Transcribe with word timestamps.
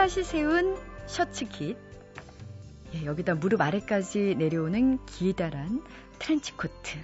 핏밭이 0.00 0.24
세운 0.24 0.78
셔츠킷. 1.06 1.76
예, 2.94 3.04
여기다 3.04 3.34
무릎 3.34 3.60
아래까지 3.60 4.34
내려오는 4.38 4.98
기다란 5.04 5.82
트렌치 6.18 6.52
코트. 6.56 6.96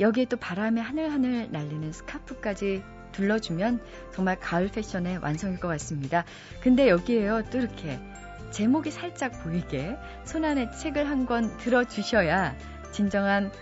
여기에 0.00 0.24
또 0.24 0.38
바람에 0.38 0.80
하늘하늘 0.80 1.52
날리는 1.52 1.92
스카프까지 1.92 2.82
둘러주면 3.12 3.82
정말 4.14 4.40
가을 4.40 4.68
패션의 4.68 5.18
완성일 5.18 5.60
것 5.60 5.68
같습니다. 5.68 6.24
근데 6.62 6.88
여기에요, 6.88 7.42
또 7.50 7.58
이렇게 7.58 8.00
제목이 8.52 8.90
살짝 8.90 9.42
보이게 9.42 9.98
손 10.24 10.46
안에 10.46 10.70
책을 10.70 11.08
한 11.10 11.26
권 11.26 11.54
들어주셔야 11.58 12.56
진정한 12.90 13.52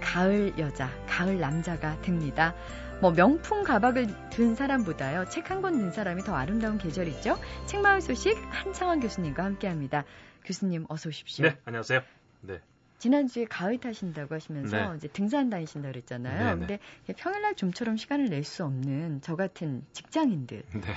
가을 0.00 0.52
여자, 0.58 0.90
가을 1.06 1.38
남자가 1.38 2.00
됩니다. 2.02 2.54
뭐 3.00 3.12
명품 3.12 3.62
가방을 3.62 4.30
든 4.30 4.54
사람보다요 4.54 5.28
책 5.28 5.50
한 5.50 5.60
권 5.60 5.78
든 5.78 5.90
사람이 5.90 6.22
더 6.22 6.34
아름다운 6.34 6.78
계절이죠. 6.78 7.38
책마을 7.66 8.00
소식 8.00 8.36
한창원 8.50 9.00
교수님과 9.00 9.44
함께합니다. 9.44 10.04
교수님 10.44 10.86
어서 10.88 11.08
오십시오. 11.10 11.44
네, 11.46 11.58
안녕하세요. 11.64 12.00
네. 12.42 12.60
지난주에 12.98 13.44
가을 13.44 13.78
타신다고 13.78 14.34
하시면서 14.34 14.92
네. 14.92 14.96
이제 14.96 15.08
등산 15.08 15.50
다니신다 15.50 15.88
그랬잖아요. 15.88 16.54
네, 16.56 16.66
네. 16.66 16.78
근데 17.04 17.12
평일날 17.20 17.54
좀처럼 17.56 17.96
시간을 17.98 18.30
낼 18.30 18.42
수 18.44 18.64
없는 18.64 19.20
저 19.22 19.36
같은 19.36 19.84
직장인들 19.92 20.62
네. 20.72 20.94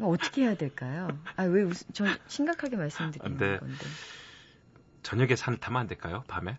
어떻게 0.00 0.42
해야 0.44 0.54
될까요? 0.54 1.08
아왜저 1.36 2.06
심각하게 2.26 2.76
말씀드리는 2.76 3.36
네. 3.36 3.58
건데 3.58 3.84
저녁에 5.02 5.36
산 5.36 5.58
타면 5.60 5.82
안 5.82 5.86
될까요? 5.86 6.24
밤에? 6.28 6.56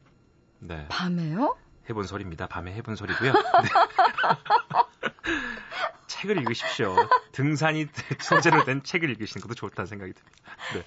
네. 0.60 0.86
밤에요? 0.90 1.58
해본 1.90 2.06
소리입니다. 2.06 2.48
밤에 2.48 2.74
해본 2.74 2.96
소리고요. 2.96 3.34
네. 3.34 3.40
책을 6.08 6.38
읽으십시오. 6.38 6.96
등산이 7.32 7.88
소재로 8.20 8.64
된 8.64 8.84
책을 8.84 9.10
읽으시는 9.10 9.42
것도 9.42 9.56
좋다는 9.56 9.88
생각이 9.88 10.14
듭니다. 10.14 10.38
네. 10.74 10.84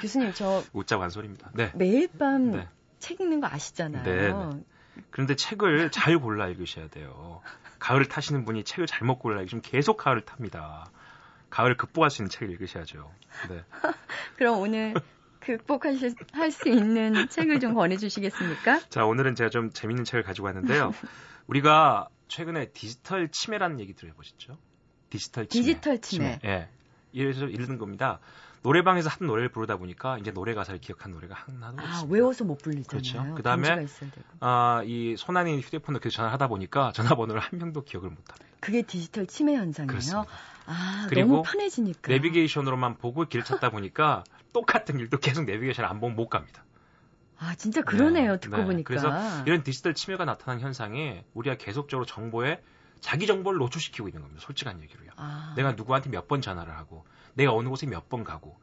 교수님 0.00 0.32
저 0.32 0.62
웃자 0.72 0.96
완소리입니다. 0.96 1.50
네. 1.54 1.72
매일 1.74 2.08
밤 2.08 2.52
네. 2.52 2.68
책 2.98 3.20
읽는 3.20 3.40
거 3.40 3.48
아시잖아요. 3.48 4.04
네, 4.04 4.32
네. 4.32 4.64
그런데 5.10 5.36
책을 5.36 5.90
잘 5.90 6.18
골라 6.18 6.48
읽으셔야 6.48 6.88
돼요. 6.88 7.42
가을을 7.78 8.08
타시는 8.08 8.44
분이 8.44 8.64
책을 8.64 8.86
잘못 8.86 9.18
골라 9.18 9.40
읽으시면 9.40 9.62
계속 9.62 9.96
가을을 9.96 10.24
탑니다. 10.24 10.90
가을을 11.50 11.76
극복할 11.76 12.10
수 12.10 12.22
있는 12.22 12.30
책을 12.30 12.50
읽으셔야죠. 12.52 13.12
네. 13.48 13.64
그럼 14.36 14.60
오늘 14.60 14.94
극복하실 15.40 16.14
할 16.32 16.50
수 16.50 16.68
있는 16.68 17.28
책을 17.28 17.60
좀 17.60 17.74
권해주시겠습니까? 17.74 18.80
자, 18.88 19.04
오늘은 19.04 19.34
제가 19.34 19.50
좀 19.50 19.70
재밌는 19.70 20.04
책을 20.04 20.22
가지고 20.22 20.46
왔는데요. 20.46 20.92
우리가 21.46 22.08
최근에 22.28 22.70
디지털 22.72 23.28
치매라는 23.28 23.80
얘기 23.80 23.94
들어보셨죠? 23.94 24.56
디지털 25.10 25.46
치매. 25.46 25.62
디지털 25.62 26.00
치매. 26.00 26.38
예. 26.44 26.68
이래서 27.12 27.46
읽는 27.46 27.78
겁니다. 27.78 28.20
노래방에서 28.62 29.08
하도 29.08 29.26
노래를 29.26 29.48
부르다 29.48 29.76
보니까 29.76 30.18
이제 30.18 30.32
노래 30.32 30.52
가사를 30.54 30.80
기억한 30.80 31.12
노래가 31.12 31.34
하나도 31.34 31.80
아 31.80 31.84
없습니다. 31.84 32.14
외워서 32.14 32.44
못 32.44 32.58
부르잖아요. 32.58 32.88
그렇죠. 32.88 33.34
그다음에. 33.34 33.86
아, 34.40 34.82
이 34.84 35.16
있는 35.16 35.60
휴대폰으로 35.60 36.00
계속 36.00 36.16
전화를 36.16 36.32
하다 36.34 36.48
보니까 36.48 36.92
전화번호를 36.92 37.40
한 37.40 37.58
명도 37.58 37.84
기억을 37.84 38.10
못 38.10 38.18
합니다. 38.18 38.36
그게 38.60 38.82
디지털 38.82 39.26
치매 39.26 39.54
현상이에요. 39.56 39.88
그렇습니다. 39.88 40.30
아 40.66 41.06
그리고 41.08 41.28
너무 41.28 41.42
편해지니까. 41.42 42.12
내비게이션으로만 42.12 42.98
보고 42.98 43.24
길 43.24 43.42
찾다 43.42 43.70
보니까 43.70 44.24
똑같은 44.52 44.98
길도 44.98 45.18
계속 45.18 45.44
내비게이션 45.44 45.84
안 45.84 46.00
보면 46.00 46.16
못 46.16 46.28
갑니다. 46.28 46.64
아 47.38 47.54
진짜 47.54 47.80
그러네요. 47.82 48.32
네, 48.32 48.40
듣고 48.40 48.56
네. 48.58 48.64
보니까. 48.64 48.86
그래서 48.88 49.10
이런 49.46 49.62
디지털 49.62 49.94
치매가 49.94 50.24
나타난 50.24 50.60
현상이 50.60 51.22
우리가 51.34 51.56
계속적으로 51.56 52.04
정보에 52.04 52.62
자기 53.00 53.26
정보를 53.26 53.58
노출시키고 53.58 54.08
있는 54.08 54.20
겁니다. 54.20 54.42
솔직한 54.44 54.82
얘기로요. 54.82 55.10
아, 55.16 55.54
내가 55.56 55.72
누구한테 55.72 56.10
몇 56.10 56.28
번 56.28 56.42
전화를 56.42 56.76
하고 56.76 57.06
내가 57.34 57.52
어느 57.54 57.68
곳에 57.68 57.86
몇 57.86 58.08
번 58.10 58.24
가고 58.24 58.58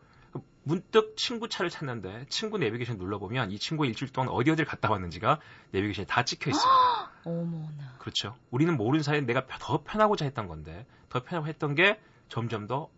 문득 0.63 1.15
친구 1.15 1.47
차를 1.49 1.69
찾는데 1.71 2.25
친구 2.29 2.57
내비게이션 2.59 2.97
눌러보면 2.97 3.51
이 3.51 3.57
친구 3.57 3.85
일주일 3.85 4.11
동안 4.11 4.29
어디 4.29 4.51
어디를 4.51 4.65
갔다 4.65 4.91
왔는지가 4.91 5.39
내비게이션에 5.71 6.05
다 6.05 6.23
찍혀 6.23 6.51
있습니다. 6.51 7.11
어머나. 7.23 7.95
그렇죠. 7.99 8.35
우리는 8.51 8.75
모르는 8.77 9.01
사이에 9.01 9.21
내가 9.21 9.47
더 9.59 9.81
편하고자 9.83 10.25
했던 10.25 10.47
건데 10.47 10.85
더 11.09 11.23
편하고 11.23 11.47
했던 11.47 11.73
게 11.73 11.99
점점 12.29 12.67
더 12.67 12.89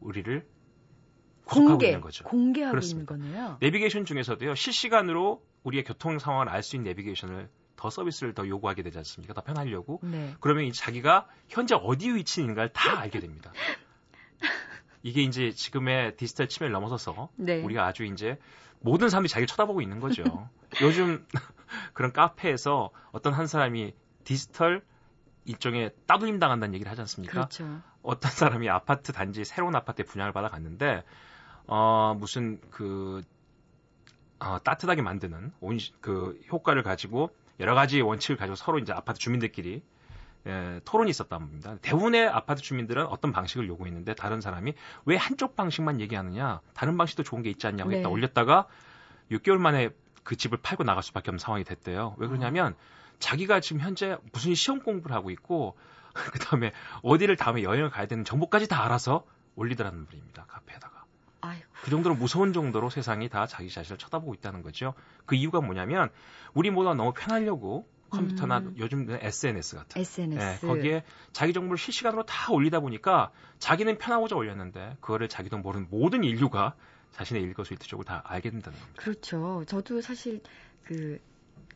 우리를 0.00 0.44
공개, 1.48 1.86
있는 1.86 2.00
거죠. 2.00 2.24
공개하고 2.24 2.72
그렇습니다. 2.72 3.14
있는 3.14 3.32
거네요. 3.32 3.56
내비게이션 3.60 4.04
중에서도요 4.04 4.54
실시간으로 4.54 5.42
우리의 5.64 5.84
교통 5.84 6.18
상황을 6.18 6.48
알 6.48 6.62
수 6.62 6.76
있는 6.76 6.90
내비게이션을 6.90 7.48
더 7.76 7.90
서비스를 7.90 8.34
더 8.34 8.46
요구하게 8.46 8.82
되지 8.82 8.98
않습니까? 8.98 9.34
더 9.34 9.42
편하려고. 9.42 10.00
네. 10.02 10.34
그러면 10.40 10.64
이 10.64 10.72
자기가 10.72 11.28
현재 11.48 11.76
어디 11.80 12.12
위치에 12.12 12.42
있는가를 12.42 12.72
다 12.72 12.98
알게 12.98 13.20
됩니다. 13.20 13.52
이게 15.02 15.22
이제 15.22 15.52
지금의 15.52 16.16
디지털 16.16 16.48
치매를 16.48 16.72
넘어서서 16.72 17.30
네. 17.36 17.62
우리가 17.62 17.86
아주 17.86 18.04
이제 18.04 18.38
모든 18.80 19.08
사람이 19.08 19.28
자기를 19.28 19.46
쳐다보고 19.46 19.80
있는 19.80 20.00
거죠. 20.00 20.22
요즘 20.82 21.24
그런 21.94 22.12
카페에서 22.12 22.90
어떤 23.12 23.32
한 23.32 23.46
사람이 23.46 23.94
디지털 24.24 24.82
일종의 25.44 25.92
따돌림 26.06 26.38
당한다는 26.38 26.74
얘기를 26.74 26.90
하지 26.90 27.00
않습니까? 27.02 27.32
그렇죠. 27.32 27.80
어떤 28.02 28.30
사람이 28.30 28.68
아파트 28.68 29.12
단지 29.12 29.44
새로운 29.44 29.74
아파트에 29.74 30.04
분양을 30.04 30.32
받아 30.32 30.48
갔는데 30.48 31.04
어 31.68 32.16
무슨 32.18 32.60
그 32.70 33.22
어, 34.40 34.58
따뜻하게 34.62 35.02
만드는 35.02 35.52
온그 35.60 36.40
효과를 36.50 36.82
가지고 36.82 37.30
여러 37.60 37.74
가지 37.74 38.00
원칙을 38.00 38.36
가지고 38.36 38.56
서로 38.56 38.78
이제 38.78 38.92
아파트 38.92 39.18
주민들끼리 39.18 39.82
예, 40.46 40.80
토론이 40.84 41.10
있었단 41.10 41.40
말입니다. 41.40 41.76
대부분의 41.82 42.28
아파트 42.28 42.62
주민들은 42.62 43.06
어떤 43.06 43.32
방식을 43.32 43.68
요구했는데 43.68 44.14
다른 44.14 44.40
사람이 44.40 44.72
왜 45.04 45.16
한쪽 45.16 45.56
방식만 45.56 46.00
얘기하느냐? 46.00 46.60
다른 46.74 46.96
방식도 46.96 47.22
좋은 47.24 47.42
게 47.42 47.50
있지 47.50 47.66
않냐고 47.66 47.90
네. 47.90 47.98
했다 47.98 48.08
올렸다가 48.08 48.66
6개월 49.30 49.58
만에 49.58 49.90
그 50.22 50.36
집을 50.36 50.58
팔고 50.62 50.84
나갈 50.84 51.02
수밖에 51.02 51.30
없는 51.30 51.38
상황이 51.38 51.64
됐대요. 51.64 52.14
왜 52.18 52.28
그러냐면 52.28 52.76
자기가 53.18 53.60
지금 53.60 53.82
현재 53.82 54.16
무슨 54.32 54.54
시험 54.54 54.80
공부를 54.80 55.14
하고 55.14 55.30
있고 55.30 55.76
그 56.14 56.38
다음에 56.38 56.72
어디를 57.02 57.36
다음에 57.36 57.62
여행을 57.62 57.90
가야 57.90 58.06
되는 58.06 58.24
정보까지 58.24 58.68
다 58.68 58.84
알아서 58.84 59.24
올리더라는 59.56 60.06
분입니다. 60.06 60.46
카페에다가. 60.46 60.97
아이고. 61.48 61.66
그 61.82 61.90
정도로 61.90 62.14
무서운 62.14 62.52
정도로 62.52 62.90
세상이 62.90 63.28
다 63.28 63.46
자기 63.46 63.70
자신을 63.70 63.98
쳐다보고 63.98 64.34
있다는 64.34 64.62
거죠. 64.62 64.94
그 65.26 65.34
이유가 65.34 65.60
뭐냐면 65.60 66.10
우리 66.54 66.70
모두가 66.70 66.94
너무 66.94 67.12
편하려고 67.12 67.88
컴퓨터나 68.10 68.58
음. 68.58 68.74
요즘 68.78 69.06
SNS 69.10 69.76
같은 69.76 70.00
SNS. 70.00 70.64
예, 70.64 70.66
거기에 70.66 71.04
자기 71.32 71.52
정보를 71.52 71.76
실시간으로 71.78 72.24
다 72.24 72.52
올리다 72.52 72.80
보니까 72.80 73.30
자기는 73.58 73.98
편하고자 73.98 74.34
올렸는데 74.36 74.96
그거를 75.00 75.28
자기도 75.28 75.58
모르는 75.58 75.88
모든 75.90 76.24
인류가 76.24 76.74
자신의 77.12 77.42
일거수일투족을 77.42 78.04
다 78.04 78.22
알게 78.24 78.50
된다는 78.50 78.78
겁니다. 78.78 79.02
그렇죠. 79.02 79.64
저도 79.66 80.00
사실 80.00 80.40
그 80.84 81.18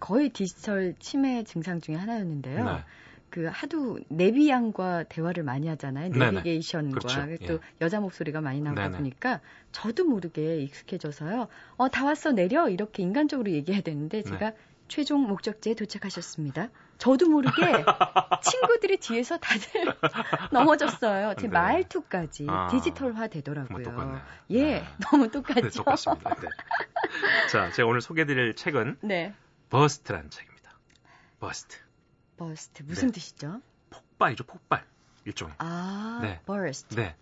거의 0.01 0.31
디지털 0.31 0.95
치매 0.99 1.45
증상 1.45 1.81
중에 1.81 1.97
하나였는데요. 1.97 2.65
네. 2.65 2.85
그 3.33 3.47
하도 3.51 3.99
내비양과 4.09 5.05
대화를 5.05 5.43
많이 5.43 5.67
하잖아요. 5.67 6.11
내비게이션과 6.11 6.99
그렇죠. 6.99 7.47
또 7.47 7.55
예. 7.55 7.59
여자 7.81 7.99
목소리가 7.99 8.43
많이 8.43 8.61
나오다 8.61 8.83
네네. 8.83 8.97
보니까 8.99 9.41
저도 9.73 10.05
모르게 10.05 10.61
익숙해져서요. 10.61 11.49
어, 11.79 11.89
다 11.89 12.05
왔어 12.05 12.33
내려 12.33 12.69
이렇게 12.69 13.03
인간적으로 13.03 13.51
얘기해야 13.51 13.81
되는데 13.81 14.19
네. 14.19 14.23
제가 14.23 14.53
최종 14.87 15.23
목적지에 15.23 15.73
도착하셨습니다. 15.73 16.69
저도 16.99 17.31
모르게 17.31 17.55
친구들이 18.45 18.99
뒤에서 18.99 19.39
다들 19.39 19.95
넘어졌어요. 20.53 21.35
제 21.37 21.47
네. 21.47 21.49
말투까지 21.49 22.47
아, 22.51 22.69
디지털화 22.69 23.29
되더라고요. 23.29 23.91
뭐. 23.93 24.21
예, 24.51 24.63
네. 24.63 24.85
너무 25.11 25.25
네, 25.25 25.31
똑같죠. 25.31 25.71
똑같습니다. 25.71 26.35
네. 26.35 26.49
자, 27.51 27.73
제가 27.73 27.89
오늘 27.89 28.03
소개해드릴 28.03 28.57
책은 28.57 28.99
네. 29.01 29.33
Burst라는 29.71 30.29
책입니다. 30.29 30.79
Burst. 31.41 31.82
Burst 32.49 32.83
무슨 32.83 33.09
네. 33.09 33.13
뜻이죠? 33.13 33.61
폭발이죠, 33.91 34.45
폭발. 34.45 34.85
일종의. 35.25 35.55
아, 35.59 36.19
네. 36.23 36.41
burst. 36.45 36.97
네. 36.97 37.15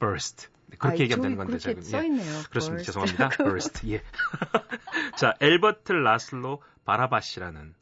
burst. 0.00 0.48
네, 0.68 0.76
그렇게 0.78 1.02
아, 1.02 1.04
얘기하면 1.04 1.22
되는 1.22 1.36
건데 1.36 1.58
제가 1.58 1.80
써 1.82 2.02
예. 2.02 2.06
있네요. 2.06 2.42
그렇습니다. 2.48 2.82
burst. 2.82 2.86
죄송합니다. 2.86 3.28
burst. 3.44 3.92
예. 3.92 4.02
자, 5.18 5.34
앨버트 5.40 5.92
라슬로 5.92 6.62
바라바시라는 6.86 7.74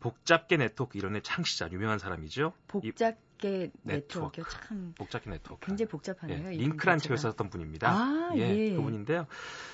복잡계 0.00 0.58
네트워크 0.58 0.98
이론의 0.98 1.22
창시자 1.22 1.70
유명한 1.72 1.98
사람이죠. 1.98 2.52
이 2.82 2.92
복잡계 2.92 3.70
네트워크. 3.82 4.42
참 4.50 4.92
복잡계 4.98 5.30
네트워크. 5.30 5.66
굉장히 5.66 5.88
복잡하네요. 5.88 6.48
예, 6.50 6.54
이 6.54 6.58
링크란. 6.58 6.98
책을 6.98 7.16
썼던 7.16 7.48
분입니다. 7.48 7.90
아, 7.90 8.32
예. 8.36 8.74
그분인데요. 8.74 9.26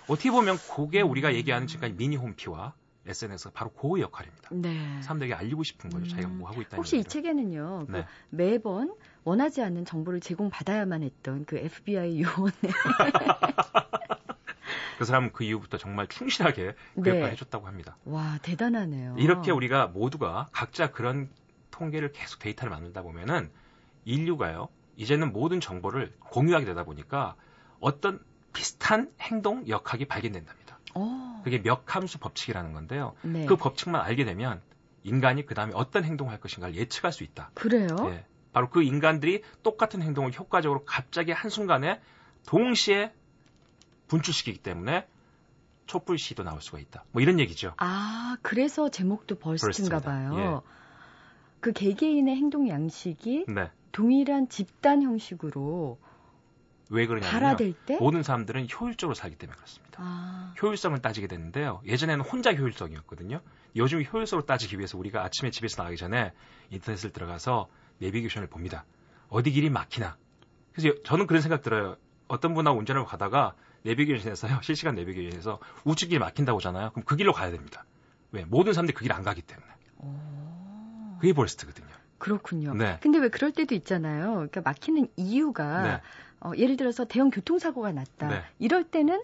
어떻게 0.07 0.30
보면 0.30 0.57
그게 0.75 1.01
우리가 1.01 1.33
얘기하는 1.33 1.65
지금까지 1.68 1.95
미니 1.95 2.15
홈피와 2.15 2.74
SNS가 3.07 3.51
바로 3.53 3.71
그 3.71 4.00
역할입니다. 4.00 4.50
네. 4.51 5.01
사람들에게 5.01 5.33
알리고 5.33 5.63
싶은 5.63 5.89
거죠. 5.89 6.06
음. 6.06 6.09
자기가 6.09 6.27
뭐 6.30 6.47
하고 6.50 6.62
있다는 6.62 6.77
혹시 6.77 6.97
얘기를. 6.97 7.07
이 7.07 7.12
책에는요. 7.12 7.86
그 7.88 7.92
네. 7.92 8.03
그 8.03 8.36
매번 8.36 8.94
원하지 9.25 9.62
않는 9.63 9.86
정보를 9.86 10.22
제공받아야만 10.22 11.04
했던 11.04 11.44
그 11.45 11.57
FBI 11.57 12.24
요원의 12.38 12.54
그 14.98 15.04
사람은 15.04 15.33
그 15.33 15.44
이후부터 15.44 15.77
정말 15.77 16.07
충실하게 16.07 16.74
그 16.95 17.01
네. 17.01 17.10
역할을 17.10 17.31
해줬다고 17.31 17.68
합니다. 17.68 17.98
와 18.06 18.39
대단하네요. 18.42 19.16
이렇게 19.18 19.51
우리가 19.51 19.88
모두가 19.88 20.48
각자 20.54 20.92
그런 20.92 21.30
통계를 21.72 22.13
계속 22.13 22.39
데이터를 22.39 22.72
만들다 22.72 23.01
보면은 23.01 23.51
인류가요 24.06 24.69
이제는 24.95 25.33
모든 25.33 25.60
정보를 25.60 26.16
공유하게 26.19 26.66
되다 26.66 26.86
보니까 26.86 27.36
어떤 27.80 28.24
비슷한 28.54 29.12
행동 29.19 29.68
역학이 29.68 30.06
발견된답니다. 30.06 30.80
오. 30.94 31.01
어. 31.01 31.42
그게 31.44 31.60
멱함수 31.60 32.19
법칙이라는 32.19 32.74
건데요. 32.74 33.16
네. 33.24 33.45
그 33.45 33.57
법칙만 33.57 34.01
알게 34.01 34.24
되면 34.24 34.62
인간이 35.04 35.45
그 35.45 35.54
다음에 35.54 35.74
어떤 35.75 36.04
행동을 36.04 36.31
할 36.31 36.39
것인가를 36.39 36.75
예측할 36.75 37.12
수 37.12 37.24
있다. 37.24 37.51
그래요? 37.54 37.88
네. 38.06 38.25
바로 38.56 38.69
그 38.69 38.81
인간들이 38.81 39.42
똑같은 39.63 40.02
행동을 40.02 40.31
효과적으로 40.34 40.86
갑자기 40.86 41.34
한순간에 41.34 42.00
동시에 42.48 43.12
분출시키기 44.07 44.60
때문에 44.60 45.06
촛불 45.88 46.18
시도 46.18 46.44
나올 46.44 46.62
수가 46.62 46.80
있다. 46.80 47.04
뭐 47.12 47.22
이런 47.22 47.42
얘기죠. 47.42 47.74
아, 47.75 48.38
그래서 48.42 48.90
제목도 48.90 49.40
벌스트인가 49.40 50.00
봐요. 50.00 50.63
예. 50.63 50.72
그 51.60 51.74
개개인의 51.74 52.34
행동 52.34 52.69
양식이 52.69 53.48
네. 53.50 53.72
동일한 53.92 54.48
집단 54.48 55.04
형식으로 55.04 56.00
왜 56.90 57.07
그러냐면 57.07 57.57
모든 58.00 58.24
사람들은 58.24 58.68
효율적으로 58.69 59.16
살기 59.16 59.38
때문에 59.38 59.57
그렇습니다. 59.57 60.00
아. 60.02 60.54
효율성을 60.62 60.98
따지게 61.02 61.28
되는데요. 61.28 61.81
예전에는 61.86 62.24
혼자 62.24 62.54
효율성이었거든요. 62.54 63.42
요즘 63.75 64.02
효율성을 64.02 64.46
따지기 64.46 64.78
위해서 64.78 64.98
우리가 64.98 65.25
아침에 65.25 65.52
집에서 65.52 65.81
나가기 65.81 65.98
전에 65.98 66.31
인터넷을 66.69 67.12
들어가서 67.12 67.68
내비게이션을 68.00 68.47
봅니다. 68.47 68.86
어디 69.30 69.51
길이 69.51 69.69
막히나. 69.69 70.18
그래서 70.74 70.95
저는 71.03 71.27
그런 71.27 71.42
생각 71.42 71.62
들어요. 71.62 71.97
어떤 72.27 72.53
분하고 72.53 72.80
운전을 72.80 73.06
가다가 73.06 73.53
내비게이션에서요, 73.83 74.59
실시간 74.63 74.95
내비게이션에서 74.95 75.59
우측 75.83 76.09
길이 76.09 76.19
막힌다고 76.19 76.57
하잖아요. 76.59 76.92
그럼 76.92 77.03
그 77.06 77.15
길로 77.15 77.33
가야 77.33 77.51
됩니다. 77.51 77.86
왜? 78.31 78.44
모든 78.45 78.74
사람들이 78.74 78.95
그 78.95 79.03
길 79.03 79.12
안 79.13 79.24
가기 79.24 79.42
때문에. 79.42 79.68
오... 79.97 81.18
그게 81.19 81.33
볼스트거든요. 81.33 81.88
그렇군요. 82.18 82.74
네. 82.74 82.97
근데 83.01 83.19
왜 83.19 83.30
그럴 83.30 83.51
때도 83.51 83.75
있잖아요. 83.75 84.33
그러니까 84.33 84.62
막히는 84.62 85.07
이유가 85.15 85.81
네. 85.83 86.01
어, 86.42 86.51
예를 86.57 86.77
들어서 86.77 87.06
대형 87.06 87.30
교통사고가 87.30 87.92
났다. 87.92 88.27
네. 88.27 88.44
이럴 88.59 88.83
때는 88.83 89.21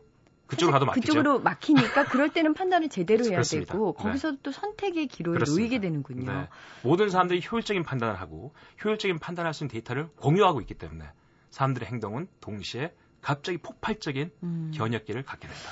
그쪽으로 0.52 0.74
가도 0.74 0.86
막히죠. 0.86 1.08
그쪽으로 1.08 1.40
막히니까 1.40 2.06
그럴 2.06 2.30
때는 2.30 2.54
판단을 2.54 2.90
제대로 2.90 3.24
해야 3.24 3.32
그렇습니다. 3.32 3.74
되고 3.74 3.96
네. 3.98 4.04
거기서 4.04 4.38
또 4.44 4.52
선택의 4.52 5.08
기로에 5.08 5.34
그렇습니다. 5.34 5.62
놓이게 5.62 5.80
되는군요. 5.80 6.32
네. 6.32 6.48
모든 6.84 7.10
사람들이 7.10 7.42
효율적인 7.50 7.84
판단을 7.84 8.20
하고 8.20 8.54
효율적인 8.84 9.20
판단할 9.20 9.54
수 9.54 9.64
있는 9.64 9.72
데이터를 9.72 10.10
공유하고 10.18 10.62
있기 10.62 10.74
때문에 10.74 11.06
사람들의 11.50 11.88
행동은 11.90 12.28
동시에 12.42 12.94
갑자기 13.22 13.58
폭발적인 13.60 14.32
음. 14.44 14.72
견역기를 14.76 15.24
갖게 15.24 15.48
된다. 15.48 15.64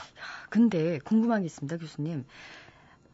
근데 0.49 0.99
궁금한 0.99 1.41
게 1.41 1.47
있습니다, 1.47 1.77
교수님. 1.77 2.25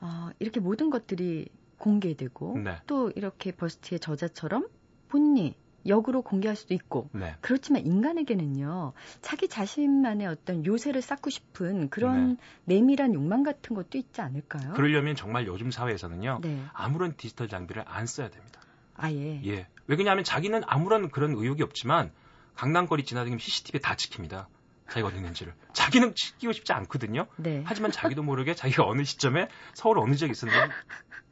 어, 0.01 0.29
이렇게 0.39 0.59
모든 0.59 0.89
것들이 0.89 1.47
공개되고 1.77 2.59
네. 2.59 2.77
또 2.85 3.11
이렇게 3.15 3.51
버스트의 3.51 3.99
저자처럼 3.99 4.67
본인이 5.07 5.55
역으로 5.87 6.21
공개할 6.21 6.55
수도 6.55 6.73
있고 6.73 7.09
네. 7.13 7.35
그렇지만 7.41 7.85
인간에게는요 7.85 8.93
자기 9.21 9.47
자신만의 9.47 10.27
어떤 10.27 10.65
요새를 10.65 11.01
쌓고 11.01 11.29
싶은 11.29 11.89
그런 11.89 12.37
네. 12.65 12.75
내밀한 12.75 13.13
욕망 13.13 13.43
같은 13.43 13.75
것도 13.75 13.97
있지 13.97 14.21
않을까요? 14.21 14.73
그러려면 14.73 15.15
정말 15.15 15.47
요즘 15.47 15.71
사회에서는요 15.71 16.39
네. 16.41 16.63
아무런 16.73 17.15
디지털 17.15 17.47
장비를 17.47 17.83
안 17.87 18.05
써야 18.05 18.29
됩니다. 18.29 18.61
아예. 18.95 19.41
예. 19.45 19.67
왜 19.87 19.95
그러냐면 19.95 20.23
자기는 20.23 20.61
아무런 20.65 21.09
그런 21.09 21.31
의욕이 21.35 21.61
없지만 21.61 22.11
강남거리 22.55 23.03
지나다니면 23.03 23.39
CCTV에 23.39 23.79
다 23.79 23.95
찍힙니다. 23.95 24.47
자기가 24.87 25.07
어디 25.07 25.17
있는지를. 25.17 25.53
자기는 25.73 26.15
찍히고 26.15 26.53
싶지 26.53 26.71
않거든요. 26.73 27.27
네. 27.37 27.63
하지만 27.65 27.91
자기도 27.91 28.23
모르게 28.23 28.55
자기가 28.55 28.85
어느 28.85 29.03
시점에 29.03 29.49
서울 29.73 29.99
어느 29.99 30.15
지역에 30.15 30.31
있었는지 30.31 30.73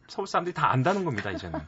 서울 0.08 0.28
사람들이 0.28 0.54
다 0.54 0.72
안다는 0.72 1.06
겁니다, 1.06 1.32
이제는. 1.32 1.60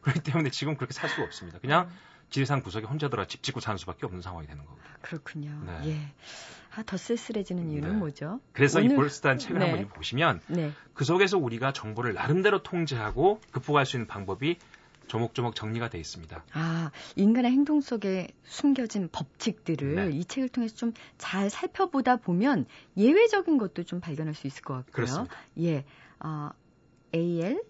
그렇기 0.00 0.20
때문에 0.20 0.50
지금 0.50 0.76
그렇게 0.76 0.92
살 0.92 1.08
수가 1.08 1.22
없습니다. 1.22 1.58
그냥 1.58 1.88
지리산 2.30 2.62
구석에 2.62 2.86
혼자 2.86 3.08
들어 3.08 3.26
집 3.26 3.42
짓고 3.42 3.60
사는 3.60 3.76
수밖에 3.78 4.06
없는 4.06 4.22
상황이 4.22 4.46
되는 4.46 4.64
거거든요. 4.64 4.84
그렇군요. 5.02 5.62
네. 5.66 5.90
예. 5.90 6.14
아, 6.76 6.82
더 6.82 6.96
쓸쓸해지는 6.96 7.70
이유는 7.70 7.88
네. 7.92 7.96
뭐죠? 7.96 8.40
그래서 8.52 8.80
오늘... 8.80 8.92
이 8.92 8.94
볼스트한 8.96 9.38
책을 9.38 9.58
네. 9.60 9.70
한번 9.70 9.88
보시면 9.90 10.40
네. 10.48 10.72
그 10.92 11.04
속에서 11.04 11.38
우리가 11.38 11.72
정보를 11.72 12.14
나름대로 12.14 12.62
통제하고 12.62 13.40
극복할 13.52 13.86
수 13.86 13.96
있는 13.96 14.08
방법이 14.08 14.58
조목조목 15.06 15.54
정리가 15.54 15.90
되어 15.90 16.00
있습니다. 16.00 16.44
아, 16.54 16.90
인간의 17.16 17.52
행동 17.52 17.80
속에 17.80 18.28
숨겨진 18.42 19.10
법칙들을 19.12 19.94
네. 19.94 20.16
이 20.16 20.24
책을 20.24 20.48
통해서 20.48 20.74
좀 20.74 20.92
잘 21.18 21.50
살펴보다 21.50 22.16
보면 22.16 22.66
예외적인 22.96 23.58
것도 23.58 23.84
좀 23.84 24.00
발견할 24.00 24.34
수 24.34 24.46
있을 24.46 24.62
것 24.62 24.74
같고요. 24.74 24.92
그렇습니다. 24.92 25.34
예. 25.60 25.84
어, 26.20 26.50
AL 27.14 27.62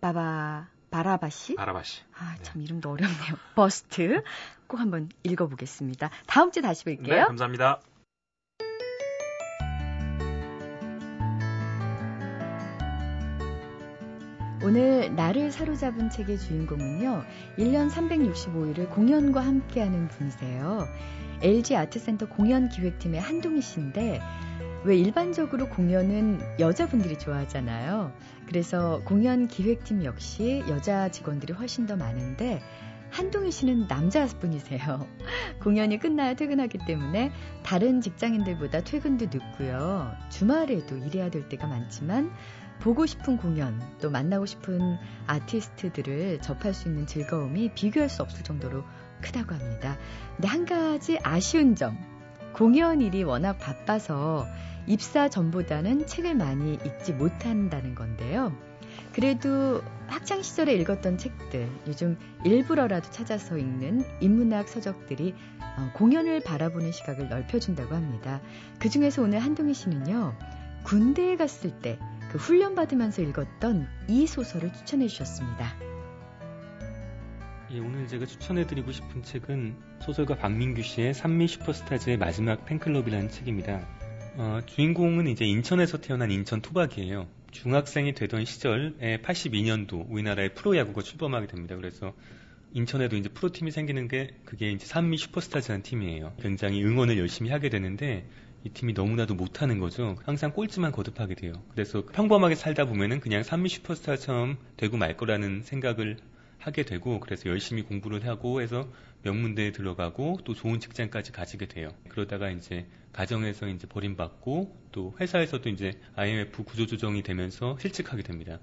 바바 0.00 0.68
바라바시. 0.94 1.56
바라바시. 1.56 2.02
아, 2.16 2.36
참 2.42 2.58
네. 2.58 2.64
이름도 2.64 2.88
어렵네요. 2.88 3.34
버스트. 3.56 4.22
꼭 4.68 4.78
한번 4.78 5.08
읽어보겠습니다. 5.24 6.08
다음 6.28 6.52
주에 6.52 6.62
다시 6.62 6.84
뵐게요. 6.84 7.08
네, 7.08 7.24
감사합니다. 7.24 7.80
오늘 14.62 15.14
나를 15.16 15.50
사로잡은 15.50 16.10
책의 16.10 16.38
주인공은요. 16.38 17.24
1년 17.58 17.90
365일을 17.90 18.88
공연과 18.90 19.44
함께하는 19.44 20.06
분이세요. 20.06 20.86
LG 21.42 21.74
아트센터 21.74 22.28
공연 22.28 22.68
기획팀의 22.68 23.20
한동희 23.20 23.60
씨인데 23.60 24.22
왜 24.84 24.96
일반적으로 24.96 25.70
공연은 25.70 26.40
여자분들이 26.60 27.18
좋아하잖아요. 27.18 28.12
그래서 28.46 29.00
공연 29.04 29.48
기획팀 29.48 30.04
역시 30.04 30.62
여자 30.68 31.08
직원들이 31.08 31.54
훨씬 31.54 31.86
더 31.86 31.96
많은데 31.96 32.62
한동희 33.10 33.50
씨는 33.50 33.86
남자분이세요. 33.88 35.06
공연이 35.62 35.98
끝나야 35.98 36.34
퇴근하기 36.34 36.78
때문에 36.86 37.32
다른 37.62 38.02
직장인들보다 38.02 38.82
퇴근도 38.82 39.26
늦고요. 39.26 40.12
주말에도 40.28 40.98
일해야 40.98 41.30
될 41.30 41.48
때가 41.48 41.66
많지만 41.66 42.30
보고 42.80 43.06
싶은 43.06 43.38
공연, 43.38 43.80
또 44.02 44.10
만나고 44.10 44.44
싶은 44.44 44.98
아티스트들을 45.26 46.40
접할 46.42 46.74
수 46.74 46.88
있는 46.88 47.06
즐거움이 47.06 47.72
비교할 47.74 48.10
수 48.10 48.22
없을 48.22 48.42
정도로 48.42 48.84
크다고 49.22 49.54
합니다. 49.54 49.96
근데 50.36 50.48
한 50.48 50.66
가지 50.66 51.18
아쉬운 51.22 51.76
점, 51.76 51.96
공연 52.54 53.02
일이 53.02 53.22
워낙 53.22 53.58
바빠서 53.58 54.46
입사 54.86 55.28
전보다는 55.28 56.06
책을 56.06 56.34
많이 56.34 56.74
읽지 56.74 57.12
못한다는 57.12 57.94
건데요. 57.94 58.56
그래도 59.12 59.82
학창 60.06 60.42
시절에 60.42 60.74
읽었던 60.74 61.18
책들, 61.18 61.68
요즘 61.86 62.16
일부러라도 62.44 63.10
찾아서 63.10 63.58
읽는 63.58 64.04
인문학 64.20 64.68
서적들이 64.68 65.34
어, 65.60 65.90
공연을 65.94 66.40
바라보는 66.40 66.92
시각을 66.92 67.28
넓혀준다고 67.28 67.94
합니다. 67.94 68.40
그 68.78 68.88
중에서 68.88 69.22
오늘 69.22 69.40
한동희 69.40 69.74
씨는요, 69.74 70.34
군대에 70.84 71.36
갔을 71.36 71.70
때 71.80 71.98
그 72.34 72.38
훈련 72.38 72.74
받으면서 72.74 73.22
읽었던 73.22 73.86
이 74.08 74.26
소설을 74.26 74.72
추천해 74.72 75.06
주셨습니다. 75.06 75.72
예, 77.74 77.80
오늘 77.80 78.06
제가 78.06 78.24
추천해드리고 78.24 78.92
싶은 78.92 79.24
책은 79.24 79.74
소설가 80.00 80.36
박민규 80.36 80.82
씨의 80.82 81.12
산미 81.12 81.48
슈퍼스타즈의 81.48 82.18
마지막 82.18 82.64
팬클럽이라는 82.66 83.28
책입니다. 83.30 83.84
어, 84.36 84.60
주인공은 84.64 85.26
이제 85.26 85.44
인천에서 85.44 86.00
태어난 86.00 86.30
인천 86.30 86.60
토박이에요. 86.60 87.26
중학생이 87.50 88.14
되던 88.14 88.44
시절에 88.44 89.18
82년도 89.22 90.08
우리나라의 90.08 90.54
프로야구가 90.54 91.02
출범하게 91.02 91.48
됩니다. 91.48 91.74
그래서 91.74 92.12
인천에도 92.74 93.16
이제 93.16 93.28
프로팀이 93.28 93.72
생기는 93.72 94.06
게 94.06 94.36
그게 94.44 94.70
이제 94.70 94.86
산미 94.86 95.16
슈퍼스타즈라는 95.16 95.82
팀이에요. 95.82 96.34
굉장히 96.40 96.84
응원을 96.84 97.18
열심히 97.18 97.50
하게 97.50 97.70
되는데 97.70 98.24
이 98.62 98.68
팀이 98.68 98.92
너무나도 98.92 99.34
못하는 99.34 99.80
거죠. 99.80 100.14
항상 100.24 100.52
꼴찌만 100.52 100.92
거듭하게 100.92 101.34
돼요. 101.34 101.54
그래서 101.72 102.04
평범하게 102.06 102.54
살다 102.54 102.84
보면은 102.84 103.18
그냥 103.18 103.42
산미 103.42 103.68
슈퍼스타처럼 103.68 104.58
되고 104.76 104.96
말 104.96 105.16
거라는 105.16 105.62
생각을 105.64 106.18
하게 106.64 106.82
되고 106.84 107.20
그래서 107.20 107.50
열심히 107.50 107.82
공부를 107.82 108.26
하고 108.26 108.62
해서 108.62 108.90
명문대에 109.22 109.72
들어가고 109.72 110.38
또 110.44 110.54
좋은 110.54 110.80
직장까지 110.80 111.30
가지게 111.32 111.66
돼요. 111.66 111.90
그러다가 112.08 112.50
이제 112.50 112.86
가정에서 113.12 113.68
이제 113.68 113.86
버림받고 113.86 114.74
또 114.90 115.14
회사에서도 115.20 115.68
이제 115.68 116.00
IMF 116.14 116.64
구조조정이 116.64 117.22
되면서 117.22 117.76
실직하게 117.78 118.22
됩니다. 118.22 118.60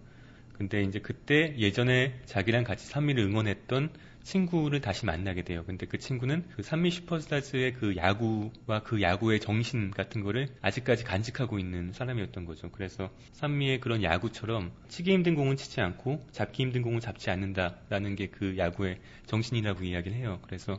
근데 0.61 0.83
이제 0.83 0.99
그때 0.99 1.55
예전에 1.57 2.13
자기랑 2.25 2.63
같이 2.63 2.85
산미를 2.85 3.23
응원했던 3.23 3.89
친구를 4.21 4.79
다시 4.79 5.07
만나게 5.07 5.41
돼요. 5.41 5.63
근데 5.65 5.87
그 5.87 5.97
친구는 5.97 6.47
그 6.55 6.61
산미 6.61 6.91
슈퍼스타즈의 6.91 7.73
그 7.73 7.95
야구와 7.95 8.83
그 8.83 9.01
야구의 9.01 9.39
정신 9.39 9.89
같은 9.89 10.21
거를 10.21 10.49
아직까지 10.61 11.03
간직하고 11.03 11.57
있는 11.57 11.93
사람이었던 11.93 12.45
거죠. 12.45 12.69
그래서 12.69 13.09
산미의 13.31 13.79
그런 13.79 14.03
야구처럼 14.03 14.71
치기 14.87 15.11
힘든 15.11 15.33
공은 15.33 15.57
치지 15.57 15.81
않고 15.81 16.27
잡기 16.31 16.61
힘든 16.61 16.83
공은 16.83 16.99
잡지 16.99 17.31
않는다라는 17.31 18.15
게 18.15 18.27
그 18.27 18.55
야구의 18.55 18.99
정신이라고 19.25 19.83
이야기를 19.83 20.15
해요. 20.15 20.37
그래서 20.43 20.77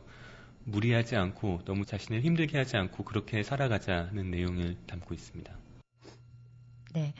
무리하지 0.64 1.16
않고 1.16 1.62
너무 1.64 1.84
자신을 1.84 2.20
힘들게 2.20 2.56
하지 2.56 2.76
않고 2.76 3.02
그렇게 3.02 3.42
살아가자는 3.42 4.30
내용을 4.30 4.76
담고 4.86 5.12
있습니다. 5.12 5.52
네. 6.94 7.14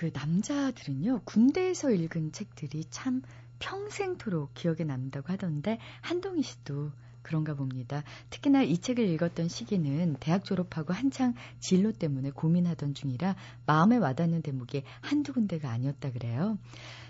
그 0.00 0.10
남자들은요, 0.14 1.20
군대에서 1.26 1.90
읽은 1.90 2.32
책들이 2.32 2.84
참 2.88 3.20
평생토록 3.58 4.54
기억에 4.54 4.82
남는다고 4.82 5.30
하던데, 5.30 5.78
한동희 6.00 6.42
씨도 6.42 6.90
그런가 7.20 7.52
봅니다. 7.52 8.02
특히나 8.30 8.62
이 8.62 8.78
책을 8.78 9.06
읽었던 9.06 9.48
시기는 9.48 10.16
대학 10.18 10.46
졸업하고 10.46 10.94
한창 10.94 11.34
진로 11.58 11.92
때문에 11.92 12.30
고민하던 12.30 12.94
중이라 12.94 13.36
마음에 13.66 13.98
와닿는 13.98 14.40
대목이 14.40 14.84
한두 15.02 15.34
군데가 15.34 15.68
아니었다 15.68 16.10
그래요. 16.12 16.56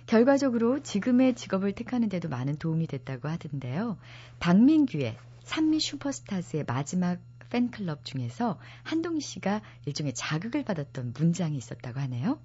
결과적으로 0.07 0.83
지금의 0.83 1.37
직업을 1.37 1.75
택하는 1.77 2.09
데도 2.09 2.29
많은 2.29 2.57
도움이 2.57 2.89
됐다고 2.89 3.29
하던데요. 3.29 3.99
박민규의 4.41 5.17
산미 5.45 5.79
슈퍼스타즈의 5.79 6.65
마지막 6.67 7.21
팬클럽 7.51 8.05
중에서 8.05 8.59
한동희 8.83 9.21
씨가 9.21 9.63
일종의 9.87 10.13
자극을 10.15 10.65
받았던 10.65 11.15
문장이 11.17 11.57
있었다고 11.57 12.01
하네요. 12.01 12.41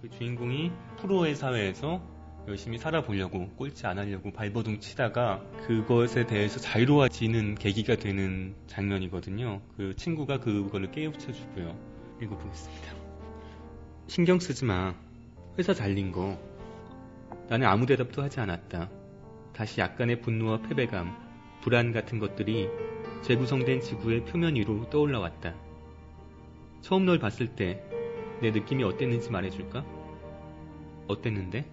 그 0.00 0.08
주인공이 0.08 0.72
프로의 0.98 1.34
사회에서 1.34 2.00
열심히 2.48 2.78
살아보려고 2.78 3.50
꼴찌 3.50 3.86
안 3.86 3.98
하려고 3.98 4.32
발버둥 4.32 4.80
치다가 4.80 5.42
그것에 5.66 6.26
대해서 6.26 6.58
자유로워지는 6.58 7.56
계기가 7.56 7.96
되는 7.96 8.54
장면이거든요. 8.66 9.60
그 9.76 9.94
친구가 9.96 10.40
그거를 10.40 10.90
깨우쳐 10.90 11.32
주고요. 11.32 11.78
읽어보겠습니다. 12.22 12.94
신경 14.06 14.40
쓰지 14.40 14.64
마. 14.64 14.94
회사 15.58 15.74
잘린 15.74 16.12
거. 16.12 16.40
나는 17.48 17.66
아무 17.66 17.84
대답도 17.84 18.22
하지 18.22 18.40
않았다. 18.40 18.88
다시 19.52 19.80
약간의 19.80 20.22
분노와 20.22 20.62
패배감, 20.62 21.14
불안 21.60 21.92
같은 21.92 22.18
것들이 22.18 22.68
재구성된 23.22 23.82
지구의 23.82 24.24
표면 24.24 24.54
위로 24.54 24.88
떠올라왔다. 24.88 25.54
처음 26.80 27.04
널 27.04 27.18
봤을 27.18 27.54
때 27.54 27.84
내 28.40 28.50
느낌이 28.50 28.82
어땠는지 28.84 29.30
말해줄까? 29.30 29.84
어땠는데? 31.08 31.66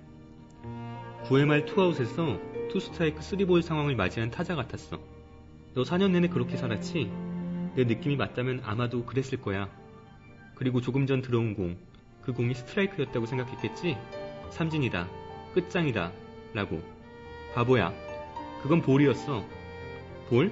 9회 1.26 1.46
말 1.46 1.66
투아웃에서 1.66 2.40
투스트라이크 2.70 3.20
3볼 3.20 3.62
상황을 3.62 3.96
맞이한 3.96 4.32
타자 4.32 4.56
같았어. 4.56 5.00
너 5.74 5.84
4년 5.84 6.12
내내 6.12 6.28
그렇게 6.28 6.58
살았지? 6.58 7.12
내 7.76 7.84
느낌이 7.84 8.16
맞다면 8.16 8.62
아마도 8.66 9.06
그랬을 9.06 9.40
거야. 9.42 9.70
그리고 10.56 10.82
조금 10.82 11.06
전 11.06 11.22
들어온 11.22 11.54
공, 11.54 11.78
그 12.24 12.34
공이 12.34 12.54
스트라이크였다고 12.56 13.26
생각했겠지? 13.26 13.96
삼진이다. 14.50 15.08
끝장이다. 15.54 16.12
라고. 16.54 16.82
바보야. 17.54 17.94
그건 18.62 18.82
볼이었어. 18.82 19.46
볼? 20.30 20.52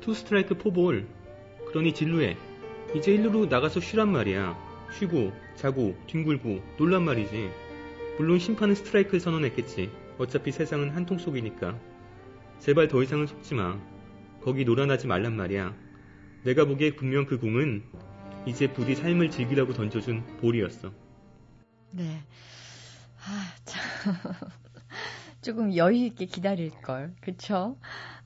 투 0.00 0.12
스트라이크 0.14 0.56
포볼. 0.58 1.06
그러니 1.68 1.94
진루해. 1.94 2.36
이제 2.94 3.12
일루로 3.12 3.46
나가서 3.46 3.80
쉬란 3.80 4.12
말이야. 4.12 4.63
쉬고, 4.98 5.32
자고, 5.56 5.96
뒹굴고, 6.06 6.62
놀란 6.76 7.04
말이지. 7.04 7.50
물론 8.18 8.38
심판은 8.38 8.74
스트라이크를 8.76 9.20
선언했겠지. 9.20 9.90
어차피 10.18 10.52
세상은 10.52 10.90
한통 10.90 11.18
속이니까. 11.18 11.78
제발 12.60 12.88
더 12.88 13.02
이상은 13.02 13.26
속지 13.26 13.54
마. 13.54 13.78
거기 14.42 14.64
놀아나지 14.64 15.06
말란 15.06 15.36
말이야. 15.36 15.74
내가 16.44 16.64
보기에 16.64 16.94
분명 16.94 17.26
그 17.26 17.38
공은 17.38 17.82
이제 18.46 18.72
부디 18.72 18.94
삶을 18.94 19.30
즐기라고 19.30 19.72
던져준 19.72 20.38
볼이었어. 20.40 20.92
네. 21.90 22.22
아, 23.18 23.54
참. 23.64 24.14
조금 25.44 25.76
여유 25.76 26.06
있게 26.06 26.24
기다릴 26.24 26.70
걸. 26.70 27.14
그쵸? 27.20 27.76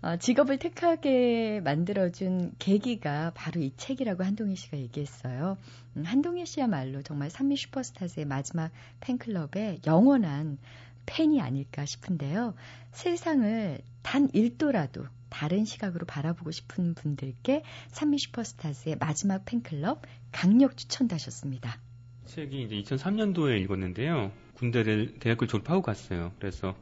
어, 0.00 0.16
직업을 0.16 0.58
택하게 0.58 1.60
만들어준 1.64 2.52
계기가 2.60 3.32
바로 3.34 3.60
이 3.60 3.72
책이라고 3.76 4.22
한동희 4.22 4.54
씨가 4.54 4.78
얘기했어요. 4.78 5.58
음, 5.96 6.04
한동희 6.04 6.46
씨야말로 6.46 7.02
정말 7.02 7.28
산미 7.28 7.56
슈퍼스타즈의 7.56 8.24
마지막 8.24 8.70
팬클럽의 9.00 9.80
영원한 9.84 10.58
팬이 11.06 11.40
아닐까 11.40 11.84
싶은데요. 11.84 12.54
세상을 12.92 13.80
단 14.02 14.28
1도라도 14.28 15.08
다른 15.28 15.64
시각으로 15.64 16.06
바라보고 16.06 16.52
싶은 16.52 16.94
분들께 16.94 17.64
산미 17.88 18.18
슈퍼스타즈의 18.18 18.96
마지막 19.00 19.44
팬클럽 19.44 20.02
강력 20.30 20.76
추천하셨습니다. 20.76 21.80
책이 22.26 22.62
이제 22.62 22.76
2003년도에 22.76 23.60
읽었는데요. 23.62 24.30
군대를 24.54 25.18
대학을 25.18 25.48
졸업하고 25.48 25.82
갔어요. 25.82 26.32
그래서 26.38 26.76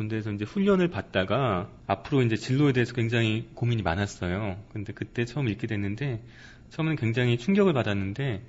군대에서 0.00 0.32
이제 0.32 0.46
훈련을 0.46 0.88
받다가 0.88 1.68
앞으로 1.86 2.22
이제 2.22 2.36
진로에 2.36 2.72
대해서 2.72 2.94
굉장히 2.94 3.48
고민이 3.54 3.82
많았어요. 3.82 4.56
근데 4.72 4.94
그때 4.94 5.26
처음 5.26 5.48
읽게 5.48 5.66
됐는데 5.66 6.22
처음에는 6.70 6.96
굉장히 6.96 7.36
충격을 7.36 7.74
받았는데 7.74 8.42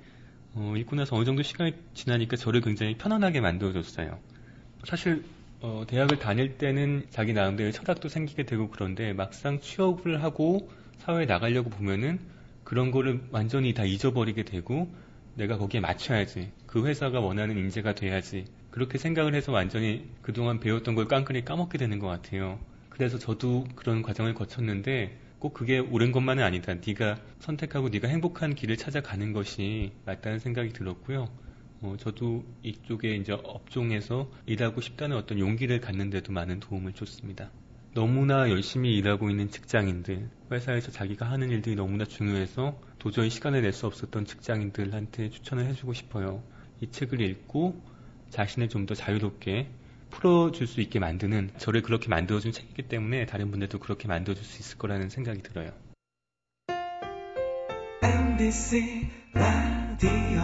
어, 0.54 0.74
읽고 0.76 0.96
나서 0.96 1.14
어느 1.14 1.24
정도 1.24 1.42
시간이 1.42 1.74
지나니까 1.92 2.36
저를 2.36 2.62
굉장히 2.62 2.96
편안하게 2.96 3.40
만들어줬어요. 3.40 4.18
사실 4.84 5.24
어, 5.60 5.84
대학을 5.86 6.18
다닐 6.18 6.56
때는 6.56 7.06
자기 7.10 7.34
나름대로 7.34 7.70
철학도 7.70 8.08
생기게 8.08 8.44
되고 8.44 8.70
그런데 8.70 9.12
막상 9.12 9.60
취업을 9.60 10.22
하고 10.22 10.70
사회에 10.98 11.26
나가려고 11.26 11.68
보면은 11.68 12.18
그런 12.64 12.90
거를 12.90 13.20
완전히 13.30 13.74
다 13.74 13.84
잊어버리게 13.84 14.44
되고 14.44 14.92
내가 15.34 15.58
거기에 15.58 15.80
맞춰야지. 15.80 16.50
그 16.66 16.86
회사가 16.86 17.20
원하는 17.20 17.58
인재가 17.58 17.94
돼야지. 17.94 18.46
그렇게 18.72 18.98
생각을 18.98 19.34
해서 19.36 19.52
완전히 19.52 20.10
그동안 20.22 20.58
배웠던 20.58 20.94
걸 20.96 21.06
깡그리 21.06 21.44
까먹게 21.44 21.78
되는 21.78 21.98
것 22.00 22.08
같아요. 22.08 22.58
그래서 22.88 23.18
저도 23.18 23.64
그런 23.76 24.02
과정을 24.02 24.34
거쳤는데 24.34 25.20
꼭 25.38 25.52
그게 25.54 25.78
옳은 25.78 26.10
것만은 26.12 26.42
아니다. 26.42 26.74
네가 26.74 27.22
선택하고 27.38 27.90
네가 27.90 28.08
행복한 28.08 28.54
길을 28.54 28.76
찾아가는 28.78 29.32
것이 29.32 29.92
맞다는 30.06 30.38
생각이 30.40 30.70
들었고요. 30.72 31.28
어, 31.82 31.96
저도 31.98 32.44
이쪽에 32.62 33.14
이제 33.16 33.32
업종에서 33.32 34.30
일하고 34.46 34.80
싶다는 34.80 35.16
어떤 35.18 35.38
용기를 35.38 35.80
갖는데도 35.80 36.32
많은 36.32 36.60
도움을 36.60 36.94
줬습니다. 36.94 37.52
너무나 37.94 38.48
열심히 38.48 38.96
일하고 38.96 39.28
있는 39.28 39.50
직장인들, 39.50 40.30
회사에서 40.50 40.90
자기가 40.90 41.30
하는 41.30 41.50
일들이 41.50 41.74
너무나 41.76 42.06
중요해서 42.06 42.80
도저히 42.98 43.28
시간을 43.28 43.62
낼 43.62 43.72
수 43.72 43.86
없었던 43.86 44.24
직장인들한테 44.24 45.28
추천을 45.30 45.66
해주고 45.66 45.92
싶어요. 45.92 46.42
이 46.80 46.90
책을 46.90 47.20
읽고 47.20 47.91
자신을 48.32 48.68
좀 48.68 48.86
더 48.86 48.94
자유롭게 48.94 49.68
풀어줄 50.10 50.66
수 50.66 50.80
있게 50.80 50.98
만드는 50.98 51.50
저를 51.58 51.82
그렇게 51.82 52.08
만들어준 52.08 52.50
책이기 52.50 52.88
때문에 52.88 53.26
다른 53.26 53.50
분들도 53.50 53.78
그렇게 53.78 54.08
만들어줄 54.08 54.44
수 54.44 54.60
있을 54.60 54.78
거라는 54.78 55.08
생각이 55.08 55.42
들어요. 55.42 55.70
MBC 58.02 59.08
라디오 59.34 60.42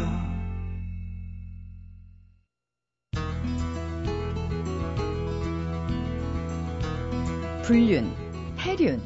불륜, 7.64 8.14
해륜, 8.58 9.02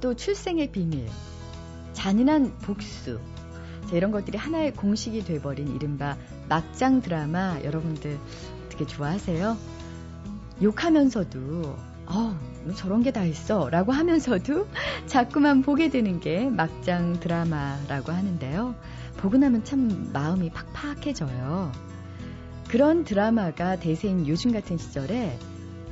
또 0.00 0.14
출생의 0.14 0.70
비밀, 0.72 1.08
잔인한 1.92 2.56
복수. 2.58 3.20
자, 3.90 3.96
이런 3.96 4.10
것들이 4.10 4.38
하나의 4.38 4.72
공식이 4.72 5.24
돼버린 5.24 5.74
이른바 5.74 6.16
막장 6.48 7.00
드라마 7.02 7.60
여러분들 7.62 8.18
어떻게 8.66 8.86
좋아하세요? 8.86 9.56
욕하면서도 10.62 11.76
어, 12.08 12.38
저런 12.76 13.02
게 13.02 13.10
다 13.10 13.24
있어 13.24 13.68
라고 13.68 13.92
하면서도 13.92 14.66
자꾸만 15.06 15.62
보게 15.62 15.88
되는 15.90 16.20
게 16.20 16.48
막장 16.48 17.18
드라마라고 17.20 18.12
하는데요. 18.12 18.74
보고 19.16 19.36
나면 19.36 19.64
참 19.64 20.10
마음이 20.12 20.50
팍팍해져요. 20.50 21.72
그런 22.68 23.04
드라마가 23.04 23.76
대세인 23.76 24.26
요즘 24.26 24.52
같은 24.52 24.76
시절에 24.76 25.38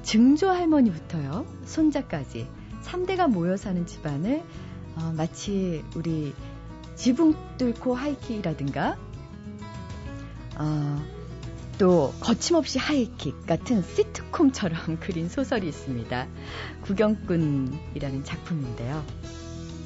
증조 0.03 0.49
할머니부터요, 0.49 1.47
손자까지 1.65 2.47
3대가 2.83 3.31
모여 3.31 3.57
사는 3.57 3.87
집안을 3.87 4.43
어, 4.97 5.13
마치 5.17 5.83
우리 5.97 6.35
지붕 6.95 7.35
뚫고 7.57 7.95
하이킥이라든가 7.95 8.97
어, 10.59 11.03
또 11.79 12.13
거침없이 12.21 12.79
하이킥 12.79 13.47
같은 13.47 13.83
시트콤처럼 13.83 14.99
그린 15.01 15.29
소설이 15.29 15.67
있습니다. 15.69 16.27
구경꾼이라는 16.83 18.25
작품인데요. 18.25 19.05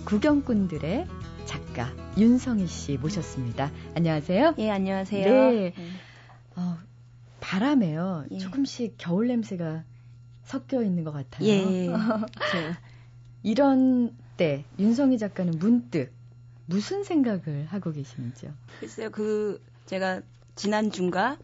구경꾼들의 0.05 1.07
작가 1.47 1.93
윤성희 2.17 2.67
씨 2.67 2.99
모셨습니다. 2.99 3.71
안녕하세요. 3.95 4.55
예, 4.59 4.71
안녕하세요. 4.71 5.51
네. 5.51 5.75
어, 6.57 6.77
바람에요. 7.41 8.27
예. 8.33 8.39
조금씩 8.39 8.97
겨울 8.99 9.29
냄새가 9.29 9.85
섞여 10.45 10.83
있는 10.83 11.05
것 11.05 11.13
같아요. 11.13 11.49
예. 11.49 11.89
이런 13.43 14.15
때 14.37 14.65
윤성희 14.79 15.19
작가는 15.19 15.59
문득 15.59 16.13
무슨 16.67 17.03
생각을 17.05 17.67
하고 17.69 17.93
계시는지요? 17.93 18.53
글쎄요, 18.81 19.11
그, 19.11 19.63
제가 19.87 20.21
지난 20.59 20.91
주인가, 20.91 21.39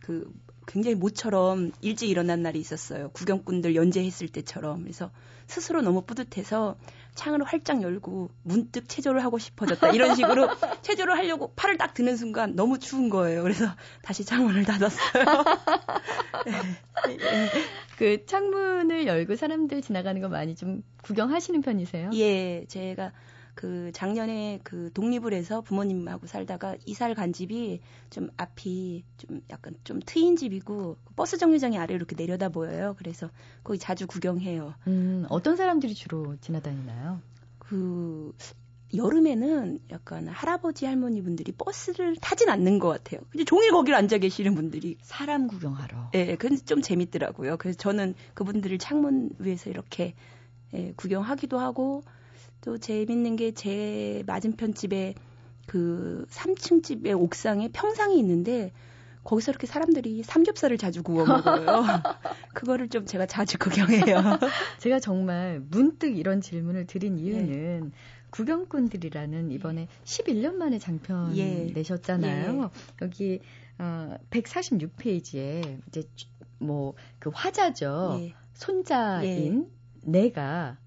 그, 0.00 0.28
굉장히 0.66 0.96
모처럼 0.96 1.70
일찍 1.82 2.10
일어난 2.10 2.42
날이 2.42 2.58
있었어요. 2.58 3.10
구경꾼들 3.10 3.76
연재했을 3.76 4.28
때처럼. 4.28 4.82
그래서 4.82 5.12
스스로 5.46 5.82
너무 5.82 6.02
뿌듯해서 6.02 6.76
창을 7.14 7.44
활짝 7.44 7.82
열고 7.82 8.30
문득 8.42 8.88
체조를 8.88 9.22
하고 9.22 9.38
싶어졌다. 9.38 9.90
이런 9.90 10.16
식으로 10.16 10.48
체조를 10.82 11.16
하려고 11.16 11.52
팔을 11.54 11.78
딱 11.78 11.94
드는 11.94 12.16
순간 12.16 12.56
너무 12.56 12.80
추운 12.80 13.08
거예요. 13.08 13.44
그래서 13.44 13.66
다시 14.02 14.24
창문을 14.24 14.64
닫았어요. 14.64 15.24
그 17.96 18.26
창문을 18.26 19.06
열고 19.06 19.36
사람들 19.36 19.82
지나가는 19.82 20.20
거 20.20 20.28
많이 20.28 20.56
좀 20.56 20.82
구경하시는 21.04 21.62
편이세요? 21.62 22.10
예, 22.14 22.64
제가 22.66 23.12
그 23.56 23.90
작년에 23.94 24.60
그 24.62 24.90
독립을 24.92 25.32
해서 25.32 25.62
부모님하고 25.62 26.26
살다가 26.26 26.76
이사를 26.84 27.12
간 27.14 27.32
집이 27.32 27.80
좀 28.10 28.28
앞이 28.36 29.02
좀 29.16 29.40
약간 29.48 29.74
좀 29.82 29.98
트인 30.04 30.36
집이고 30.36 30.98
버스 31.16 31.38
정류장이 31.38 31.78
아래로 31.78 31.96
이렇게 31.96 32.14
내려다 32.14 32.50
보여요. 32.50 32.94
그래서 32.98 33.30
거기 33.64 33.78
자주 33.78 34.06
구경해요. 34.06 34.74
음, 34.86 35.24
어떤 35.30 35.56
사람들이 35.56 35.94
주로 35.94 36.36
지나다니나요? 36.42 37.22
그 37.58 38.34
여름에는 38.94 39.78
약간 39.90 40.28
할아버지 40.28 40.84
할머니 40.84 41.22
분들이 41.22 41.50
버스를 41.52 42.14
타진 42.16 42.50
않는 42.50 42.78
것 42.78 42.88
같아요. 42.88 43.22
그냥 43.30 43.46
종일 43.46 43.72
거기를 43.72 43.96
앉아 43.96 44.18
계시는 44.18 44.54
분들이 44.54 44.98
사람 45.00 45.48
구경하러. 45.48 46.10
예, 46.12 46.36
근데 46.36 46.56
좀 46.62 46.82
재밌더라고요. 46.82 47.56
그래서 47.56 47.78
저는 47.78 48.14
그분들을 48.34 48.76
창문 48.76 49.30
위에서 49.38 49.70
이렇게 49.70 50.14
예, 50.74 50.92
구경하기도 50.94 51.58
하고 51.58 52.04
또 52.66 52.78
재밌는 52.78 53.36
게 53.36 53.52
제 53.52 54.24
맞은편 54.26 54.74
집에 54.74 55.14
그 55.66 56.26
3층 56.30 56.82
집의 56.82 57.12
옥상에 57.14 57.68
평상이 57.72 58.18
있는데 58.18 58.72
거기서 59.22 59.52
이렇게 59.52 59.68
사람들이 59.68 60.24
삼겹살을 60.24 60.76
자주 60.76 61.02
구워 61.04 61.24
먹어요. 61.24 61.66
그거를 62.54 62.88
좀 62.88 63.06
제가 63.06 63.26
자주 63.26 63.56
구경해요. 63.58 64.16
제가 64.78 64.98
정말 64.98 65.60
문득 65.70 66.16
이런 66.16 66.40
질문을 66.40 66.86
드린 66.86 67.18
이유는 67.18 67.92
구경꾼들이라는 68.30 69.52
이번에 69.52 69.86
11년 70.04 70.54
만에 70.54 70.78
장편 70.80 71.36
예. 71.36 71.70
내셨잖아요. 71.72 72.70
여기 73.02 73.38
어, 73.78 74.16
146페이지에 74.30 75.80
이제 75.88 76.02
뭐 76.58 76.94
그 77.20 77.30
화자죠. 77.32 78.18
예. 78.22 78.34
손자인 78.54 79.70
내가 80.02 80.78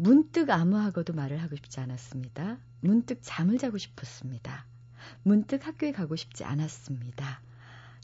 문득 0.00 0.48
아무하고도 0.48 1.12
말을 1.12 1.42
하고 1.42 1.56
싶지 1.56 1.78
않았습니다. 1.78 2.56
문득 2.80 3.18
잠을 3.20 3.58
자고 3.58 3.76
싶었습니다. 3.76 4.64
문득 5.22 5.66
학교에 5.66 5.92
가고 5.92 6.16
싶지 6.16 6.42
않았습니다. 6.42 7.42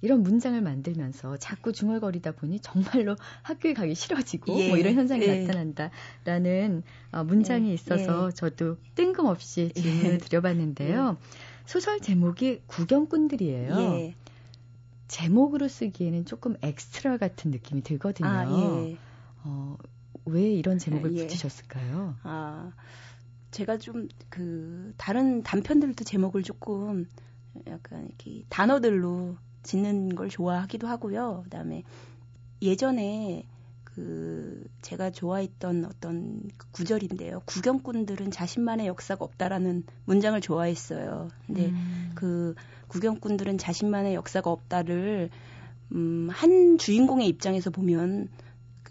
이런 0.03 0.23
문장을 0.23 0.61
만들면서 0.61 1.39
자꾸 1.39 1.73
중얼거리다 1.73 2.33
보니 2.33 2.61
정말로 2.61 3.17
학교에 3.43 3.73
가기 3.73 3.95
싫어지고 3.95 4.59
예, 4.59 4.69
뭐 4.69 4.77
이런 4.77 4.95
현상이 4.95 5.23
예. 5.23 5.41
나타난다라는 5.41 6.83
어, 7.13 7.25
문장이 7.25 7.71
예, 7.71 7.73
있어서 7.73 8.27
예. 8.27 8.35
저도 8.35 8.77
뜬금없이 8.95 9.73
질문을 9.75 10.19
드려봤는데요. 10.19 11.17
소설 11.65 12.01
제목이 12.01 12.61
구경꾼들이에요. 12.67 13.75
예. 13.75 14.15
제목으로 15.09 15.67
쓰기에는 15.67 16.27
조금 16.27 16.57
엑스트라 16.61 17.17
같은 17.17 17.53
느낌이 17.53 17.83
들거든요. 17.83 18.29
아, 18.29 18.45
예. 18.45 18.99
어, 19.45 19.79
왜 20.27 20.53
이런 20.53 20.79
제목을 20.79 21.17
예. 21.17 21.23
붙이셨을까요? 21.23 22.17
아, 22.23 22.73
제가 23.51 23.79
좀 23.79 24.09
그 24.29 24.93
다른 24.99 25.43
단편들도 25.43 26.05
제목을 26.05 26.43
조금 26.43 27.07
약간 27.67 28.07
이렇게 28.07 28.45
단어들로 28.51 29.37
짓는 29.63 30.15
걸 30.15 30.29
좋아하기도 30.29 30.87
하고요. 30.87 31.41
그다음에 31.45 31.85
예전에 32.61 33.47
그 33.83 34.67
제가 34.83 35.11
좋아했던 35.11 35.87
어떤 35.87 36.43
그 36.59 36.71
구절인데요. 36.73 37.41
구경꾼들은 37.47 38.31
자신만의 38.31 38.87
역사가 38.89 39.25
없다라는 39.25 39.85
문장을 40.05 40.39
좋아했어요. 40.39 41.31
근데 41.47 41.69
음. 41.69 42.13
그 42.15 42.55
구경꾼들은 42.89 43.57
자신만의 43.57 44.15
역사가 44.15 44.51
없다를 44.51 45.31
음, 45.93 46.29
한 46.31 46.77
주인공의 46.77 47.27
입장에서 47.29 47.71
보면 47.71 48.29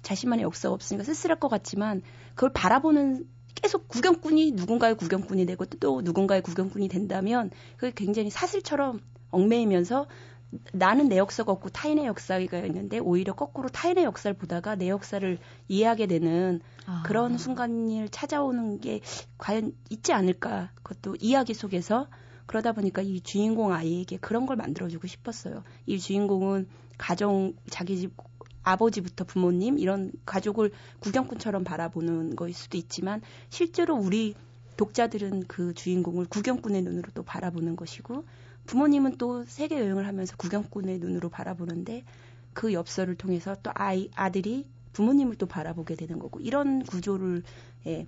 자신만의 0.05 0.43
역사가 0.43 0.73
없으니까 0.73 1.03
쓸쓸할 1.03 1.39
것 1.39 1.49
같지만 1.49 2.01
그걸 2.35 2.53
바라보는 2.53 3.27
계속 3.55 3.87
구경꾼이 3.87 4.51
누군가의 4.51 4.95
구경꾼이 4.95 5.45
되고 5.45 5.65
또 5.65 6.01
누군가의 6.01 6.41
구경꾼이 6.41 6.87
된다면 6.87 7.49
그게 7.77 7.91
굉장히 7.95 8.29
사슬처럼 8.29 9.01
얽매이면서 9.31 10.07
나는 10.71 11.09
내 11.09 11.17
역사가 11.17 11.51
없고 11.51 11.69
타인의 11.69 12.05
역사가 12.05 12.59
있는데 12.67 12.99
오히려 12.99 13.33
거꾸로 13.33 13.67
타인의 13.67 14.03
역사를 14.03 14.33
보다가 14.37 14.75
내 14.75 14.89
역사를 14.89 15.37
이해하게 15.67 16.07
되는 16.07 16.61
아. 16.85 17.03
그런 17.05 17.37
순간을 17.37 18.09
찾아오는 18.09 18.79
게 18.79 19.01
과연 19.37 19.73
있지 19.89 20.13
않을까 20.13 20.71
그것도 20.83 21.17
이야기 21.19 21.53
속에서 21.53 22.07
그러다 22.45 22.73
보니까 22.73 23.01
이 23.01 23.21
주인공 23.21 23.73
아이에게 23.73 24.17
그런 24.17 24.45
걸 24.45 24.55
만들어주고 24.55 25.07
싶었어요. 25.07 25.63
이 25.87 25.99
주인공은 25.99 26.67
가정 26.97 27.53
자기 27.69 27.97
집 27.97 28.13
아버지부터 28.65 29.23
부모님 29.23 29.80
이런 29.80 30.12
가족을 30.25 30.71
구경꾼처럼 30.99 31.63
바라보는 31.63 32.36
거일 32.36 32.54
수도 32.54 32.78
있지만 32.78 33.21
실제로 33.49 33.95
우리 33.95 34.36
독자들은 34.75 35.45
그 35.47 35.73
주인공을 35.73 36.25
구경꾼의 36.25 36.82
눈으로 36.82 37.10
또 37.13 37.23
바라보는 37.23 37.78
것이고 37.78 38.25
부모님은 38.65 39.17
또 39.17 39.45
세계 39.45 39.80
여행을 39.80 40.08
하면서 40.08 40.36
구경꾼의 40.36 40.99
눈으로 40.99 41.30
바라보는데 41.30 42.04
그 42.54 42.73
엽서를 42.73 43.15
통해서 43.15 43.56
또 43.62 43.71
아이 43.73 44.10
아들이 44.15 44.67
부모님을 44.93 45.36
또 45.36 45.45
바라보게 45.45 45.95
되는 45.95 46.19
거고 46.19 46.39
이런 46.39 46.84
구조를 46.84 47.43
예, 47.86 48.08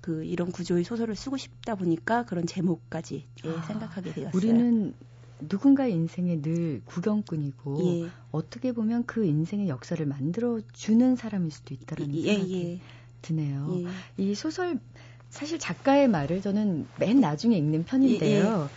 그 0.00 0.24
이런 0.24 0.52
구조의 0.52 0.84
소설을 0.84 1.16
쓰고 1.16 1.36
싶다 1.36 1.76
보니까 1.76 2.24
그런 2.24 2.46
제목까지 2.46 3.26
예, 3.44 3.48
아, 3.48 3.62
생각하게 3.62 4.12
되었어요. 4.12 4.32
우리는 4.34 4.94
누군가의 5.40 5.92
인생에 5.92 6.40
늘 6.40 6.82
구경꾼이고 6.84 8.02
예, 8.04 8.10
어떻게 8.30 8.72
보면 8.72 9.04
그 9.06 9.24
인생의 9.24 9.68
역사를 9.68 10.04
만들어 10.06 10.60
주는 10.72 11.16
사람일 11.16 11.50
수도 11.50 11.74
있다라는 11.74 12.14
예, 12.14 12.22
생각이 12.34 12.62
예, 12.62 12.80
드네요. 13.22 13.82
예. 14.18 14.22
이 14.22 14.34
소설 14.34 14.78
사실 15.30 15.58
작가의 15.58 16.08
말을 16.08 16.40
저는 16.40 16.86
맨 16.98 17.20
나중에 17.20 17.56
읽는 17.58 17.84
편인데요. 17.84 18.70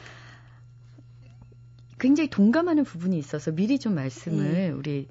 굉장히 2.00 2.30
동감하는 2.30 2.84
부분이 2.84 3.18
있어서 3.18 3.52
미리 3.52 3.80
좀 3.80 3.96
말씀을 3.96 4.56
예. 4.56 4.70
우리 4.70 5.08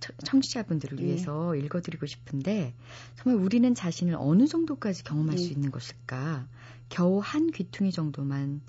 처- 0.00 0.12
청취자분들을 0.24 0.98
예. 1.00 1.04
위해서 1.04 1.54
읽어드리고 1.54 2.06
싶은데 2.06 2.74
정말 3.16 3.42
우리는 3.42 3.74
자신을 3.74 4.14
어느 4.18 4.46
정도까지 4.46 5.04
경험할 5.04 5.34
예. 5.38 5.38
수 5.42 5.52
있는 5.52 5.70
것일까? 5.70 6.46
겨우 6.88 7.20
한 7.22 7.50
귀퉁이 7.50 7.92
정도만 7.92 8.60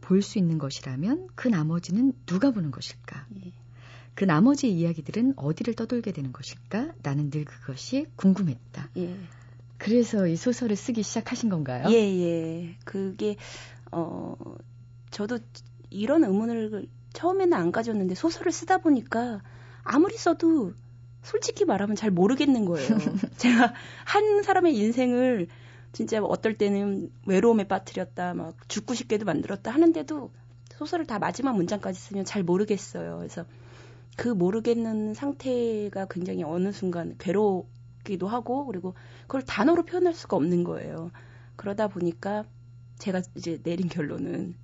볼 0.00 0.22
수 0.22 0.38
있는 0.38 0.58
것이라면 0.58 1.28
그 1.34 1.48
나머지는 1.48 2.12
누가 2.26 2.50
보는 2.50 2.70
것일까? 2.70 3.26
예. 3.44 3.52
그 4.14 4.24
나머지 4.24 4.70
이야기들은 4.72 5.34
어디를 5.36 5.74
떠돌게 5.74 6.12
되는 6.12 6.32
것일까? 6.32 6.92
나는 7.02 7.30
늘 7.30 7.44
그것이 7.44 8.06
궁금했다. 8.16 8.90
예. 8.96 9.16
그래서 9.78 10.26
이 10.26 10.36
소설을 10.36 10.74
쓰기 10.76 11.02
시작하신 11.02 11.50
건가요? 11.50 11.86
예, 11.90 11.94
예. 11.96 12.76
그게, 12.84 13.36
어, 13.92 14.36
저도 15.10 15.38
이런 15.90 16.24
의문을 16.24 16.88
처음에는 17.12 17.52
안 17.52 17.72
가졌는데 17.72 18.14
소설을 18.14 18.52
쓰다 18.52 18.78
보니까 18.78 19.42
아무리 19.82 20.16
써도 20.16 20.72
솔직히 21.22 21.64
말하면 21.64 21.96
잘 21.96 22.10
모르겠는 22.10 22.64
거예요. 22.64 22.88
제가 23.36 23.74
한 24.04 24.42
사람의 24.42 24.76
인생을 24.76 25.48
진짜 25.96 26.22
어떨 26.22 26.58
때는 26.58 27.10
외로움에 27.24 27.66
빠뜨렸다, 27.66 28.34
막 28.34 28.68
죽고 28.68 28.92
싶게도 28.92 29.24
만들었다 29.24 29.70
하는데도 29.70 30.30
소설을 30.74 31.06
다 31.06 31.18
마지막 31.18 31.56
문장까지 31.56 31.98
쓰면 31.98 32.26
잘 32.26 32.42
모르겠어요. 32.42 33.16
그래서 33.16 33.46
그 34.14 34.28
모르겠는 34.28 35.14
상태가 35.14 36.06
굉장히 36.10 36.42
어느 36.42 36.70
순간 36.70 37.16
괴롭기도 37.16 38.28
하고 38.28 38.66
그리고 38.66 38.92
그걸 39.22 39.40
단어로 39.40 39.86
표현할 39.86 40.12
수가 40.12 40.36
없는 40.36 40.64
거예요. 40.64 41.12
그러다 41.56 41.88
보니까 41.88 42.44
제가 42.98 43.22
이제 43.34 43.58
내린 43.62 43.88
결론은 43.88 44.54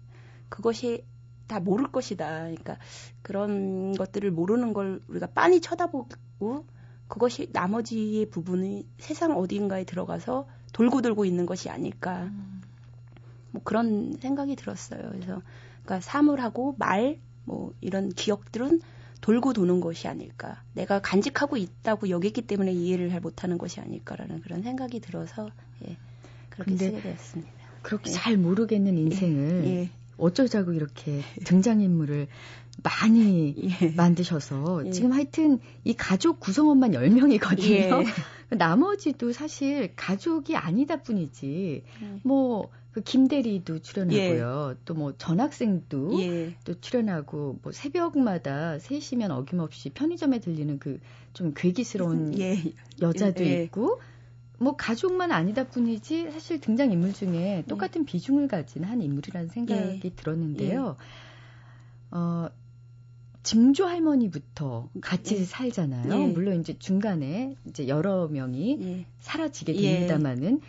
그것이 0.50 1.02
다 1.46 1.60
모를 1.60 1.90
것이다. 1.90 2.40
그러니까 2.40 2.76
그런 3.22 3.94
것들을 3.94 4.30
모르는 4.30 4.74
걸 4.74 5.00
우리가 5.08 5.28
빤히 5.28 5.62
쳐다보고 5.62 6.66
그것이 7.08 7.48
나머지의 7.54 8.28
부분이 8.28 8.86
세상 8.98 9.34
어딘가에 9.38 9.84
들어가서 9.84 10.46
돌고 10.72 11.02
돌고 11.02 11.24
있는 11.24 11.46
것이 11.46 11.68
아닐까. 11.70 12.30
뭐 13.50 13.62
그런 13.62 14.16
생각이 14.20 14.56
들었어요. 14.56 15.10
그래서 15.12 15.42
그러니까 15.84 16.00
사물하고 16.00 16.76
말 16.78 17.18
뭐 17.44 17.72
이런 17.80 18.10
기억들은 18.10 18.80
돌고 19.20 19.52
도는 19.52 19.80
것이 19.80 20.08
아닐까. 20.08 20.62
내가 20.74 21.00
간직하고 21.00 21.56
있다고 21.56 22.08
여겼기 22.08 22.42
때문에 22.42 22.72
이해를 22.72 23.10
잘 23.10 23.20
못하는 23.20 23.58
것이 23.58 23.80
아닐까라는 23.80 24.40
그런 24.40 24.62
생각이 24.62 25.00
들어서 25.00 25.50
예, 25.86 25.96
그렇게 26.50 26.76
쓰게 26.76 27.00
되었습니다. 27.00 27.52
그렇게 27.82 28.10
예. 28.10 28.14
잘 28.14 28.36
모르겠는 28.36 28.98
인생을 28.98 29.64
예, 29.66 29.90
어쩌자고 30.16 30.72
이렇게 30.72 31.22
등장인물을 31.44 32.26
많이 32.82 33.54
예. 33.80 33.88
만드셔서 33.90 34.86
예. 34.86 34.90
지금 34.90 35.12
하여튼 35.12 35.60
이 35.84 35.94
가족 35.94 36.40
구성원만 36.40 36.92
10명이거든요. 36.92 38.04
예. 38.52 38.56
나머지도 38.56 39.32
사실 39.32 39.92
가족이 39.96 40.56
아니다 40.56 41.02
뿐이지 41.02 41.84
예. 42.02 42.20
뭐그 42.22 43.02
김대리도 43.04 43.80
출연하고요. 43.80 44.76
또뭐 44.84 45.14
전학생도 45.18 46.20
예. 46.22 46.54
또 46.64 46.80
출연하고 46.80 47.58
뭐 47.62 47.72
새벽마다 47.72 48.78
3시면 48.78 49.30
어김없이 49.30 49.90
편의점에 49.90 50.38
들리는 50.40 50.78
그 50.78 51.00
좀 51.32 51.52
괴기스러운 51.54 52.38
예. 52.38 52.58
여자도 53.00 53.44
예. 53.44 53.64
있고 53.64 54.00
뭐 54.58 54.76
가족만 54.76 55.32
아니다 55.32 55.64
뿐이지 55.64 56.30
사실 56.30 56.60
등장 56.60 56.92
인물 56.92 57.12
중에 57.12 57.64
똑같은 57.68 58.04
비중을 58.04 58.48
가진 58.48 58.84
한 58.84 59.00
인물이라는 59.00 59.48
생각이 59.48 60.00
예. 60.04 60.10
들었는데요. 60.10 60.96
어 62.10 62.48
증조 63.42 63.86
할머니부터 63.86 64.88
같이 65.00 65.36
예. 65.36 65.44
살잖아요. 65.44 66.12
예. 66.12 66.26
물론 66.26 66.60
이제 66.60 66.78
중간에 66.78 67.56
이제 67.66 67.88
여러 67.88 68.28
명이 68.28 68.78
예. 68.80 69.06
사라지게 69.20 69.74
예. 69.76 69.92
됩니다만은 69.92 70.60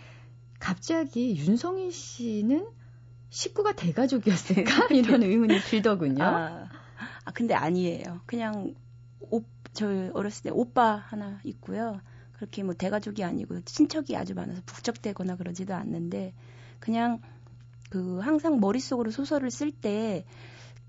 갑자기 0.60 1.36
윤성희 1.36 1.92
씨는 1.92 2.68
식구가 3.30 3.74
대가족이었을까 3.74 4.88
이런 4.94 5.24
의문이 5.24 5.60
들더군요. 5.60 6.24
아, 6.24 6.70
아, 7.26 7.32
근데 7.32 7.54
아니에요. 7.54 8.22
그냥 8.26 8.74
오, 9.20 9.42
저 9.74 9.88
어렸을 10.14 10.44
때 10.44 10.50
오빠 10.52 10.96
하나 10.96 11.40
있고요. 11.44 12.00
그렇게 12.34 12.64
뭐 12.64 12.74
대가족이 12.74 13.24
아니고 13.24 13.62
친척이 13.62 14.16
아주 14.16 14.34
많아서 14.36 14.62
북적대거나 14.66 15.38
그러지도 15.38 15.74
않는데 15.74 16.34
그냥 16.80 17.22
그 17.90 18.20
항상 18.20 18.60
머릿속으로 18.60 19.12
소설을 19.12 19.52
쓸 19.52 19.72
때 19.72 20.26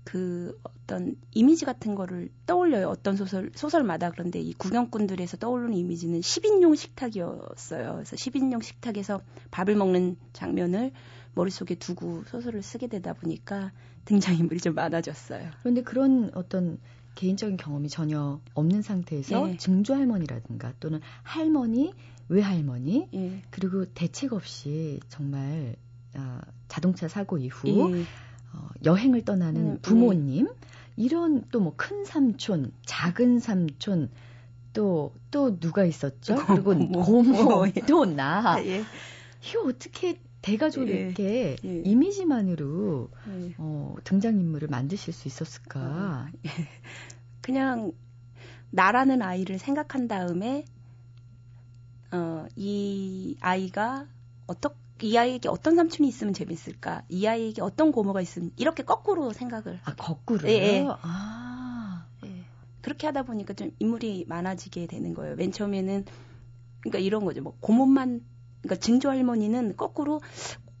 그 0.05 0.57
어떤 0.63 1.15
이미지 1.33 1.65
같은 1.65 1.95
거를 1.95 2.29
떠올려요. 2.45 2.87
어떤 2.87 3.17
소설 3.17 3.51
소설마다 3.55 4.11
그런데 4.11 4.39
이 4.39 4.53
구경꾼들에서 4.53 5.37
떠오르는 5.37 5.73
이미지는 5.73 6.21
10인용 6.21 6.75
식탁이었어요. 6.77 7.93
그래서 7.95 8.15
10인용 8.15 8.63
식탁에서 8.63 9.19
밥을 9.51 9.75
먹는 9.75 10.15
장면을 10.31 10.91
머릿속에 11.33 11.75
두고 11.75 12.23
소설을 12.27 12.61
쓰게 12.61 12.87
되다 12.87 13.13
보니까 13.13 13.71
등장인물이 14.05 14.61
좀 14.61 14.75
많아졌어요. 14.75 15.49
그런데 15.61 15.81
그런 15.81 16.29
어떤 16.35 16.77
개인적인 17.15 17.57
경험이 17.57 17.89
전혀 17.89 18.39
없는 18.53 18.83
상태에서 18.83 19.49
예. 19.49 19.57
증조 19.57 19.95
할머니라든가 19.95 20.73
또는 20.79 21.01
할머니, 21.23 21.93
외할머니 22.29 23.09
예. 23.13 23.41
그리고 23.49 23.85
대책 23.85 24.33
없이 24.33 24.99
정말 25.09 25.75
아, 26.13 26.41
자동차 26.67 27.07
사고 27.07 27.39
이후 27.39 27.97
예. 27.97 28.03
어, 28.55 28.69
여행을 28.85 29.23
떠나는 29.25 29.61
음, 29.61 29.79
부모님 29.81 30.47
이런 30.97 31.43
또 31.51 31.59
뭐 31.59 31.73
큰 31.75 32.05
삼촌, 32.05 32.71
작은 32.85 33.39
삼촌 33.39 34.09
또 34.73 35.11
또 35.31 35.59
누가 35.59 35.83
있었죠? 35.83 36.35
그리고 36.47 36.73
고모. 37.03 37.67
예. 37.67 37.73
또 37.87 38.05
나. 38.05 38.63
예. 38.65 38.83
이거 39.43 39.67
어떻게 39.67 40.17
대가족을 40.41 40.89
예. 40.89 40.99
이렇게 41.01 41.55
예. 41.65 41.81
이미지만으로 41.83 43.09
예. 43.27 43.55
어, 43.57 43.95
등장인물을 44.05 44.69
만드실 44.69 45.11
수 45.11 45.27
있었을까? 45.27 46.29
그냥 47.41 47.91
나라는 48.71 49.21
아이를 49.21 49.59
생각한 49.59 50.07
다음에 50.07 50.63
어, 52.13 52.45
이 52.55 53.35
아이가 53.41 54.07
어떻게 54.47 54.75
이 55.01 55.17
아이에게 55.17 55.49
어떤 55.49 55.75
삼촌이 55.75 56.07
있으면 56.07 56.33
재밌을까? 56.33 57.03
이 57.09 57.27
아이에게 57.27 57.61
어떤 57.61 57.91
고모가 57.91 58.21
있으면 58.21 58.51
이렇게 58.55 58.83
거꾸로 58.83 59.33
생각을 59.33 59.79
아 59.83 59.95
거꾸로요? 59.95 60.51
예, 60.51 60.55
예. 60.55 60.87
아, 61.01 62.05
예. 62.23 62.43
그렇게 62.81 63.07
하다 63.07 63.23
보니까 63.23 63.53
좀 63.53 63.71
인물이 63.79 64.25
많아지게 64.27 64.87
되는 64.87 65.13
거예요. 65.13 65.35
맨 65.35 65.51
처음에는 65.51 66.05
그러니까 66.79 66.99
이런 66.99 67.25
거죠. 67.25 67.41
뭐 67.41 67.57
고모만 67.59 68.21
그러니까 68.61 68.75
증조 68.79 69.09
할머니는 69.09 69.75
거꾸로 69.75 70.21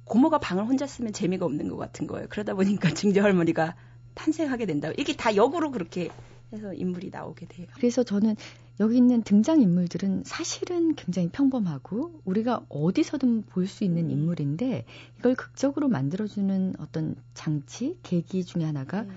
고모가 0.05 0.37
방을 0.37 0.65
혼자 0.65 0.87
쓰면 0.87 1.13
재미가 1.13 1.45
없는 1.45 1.67
것 1.67 1.77
같은 1.77 2.07
거예요. 2.07 2.27
그러다 2.29 2.53
보니까 2.53 2.89
증조 2.93 3.21
할머니가 3.21 3.75
탄생하게 4.13 4.65
된다. 4.65 4.91
이게 4.97 5.15
다 5.15 5.35
역으로 5.35 5.71
그렇게 5.71 6.09
해서 6.53 6.73
인물이 6.73 7.09
나오게 7.09 7.47
돼요. 7.47 7.67
그래서 7.75 8.03
저는 8.03 8.35
여기 8.79 8.97
있는 8.97 9.23
등장 9.23 9.61
인물들은 9.61 10.23
사실은 10.25 10.95
굉장히 10.95 11.29
평범하고 11.29 12.21
우리가 12.25 12.65
어디서든 12.69 13.43
볼 13.47 13.67
수 13.67 13.83
있는 13.83 14.05
음. 14.05 14.09
인물인데 14.11 14.85
이걸 15.19 15.35
극적으로 15.35 15.87
만들어주는 15.87 16.75
어떤 16.79 17.15
장치, 17.33 17.97
계기 18.03 18.43
중에 18.43 18.63
하나가 18.65 19.05
예. 19.05 19.09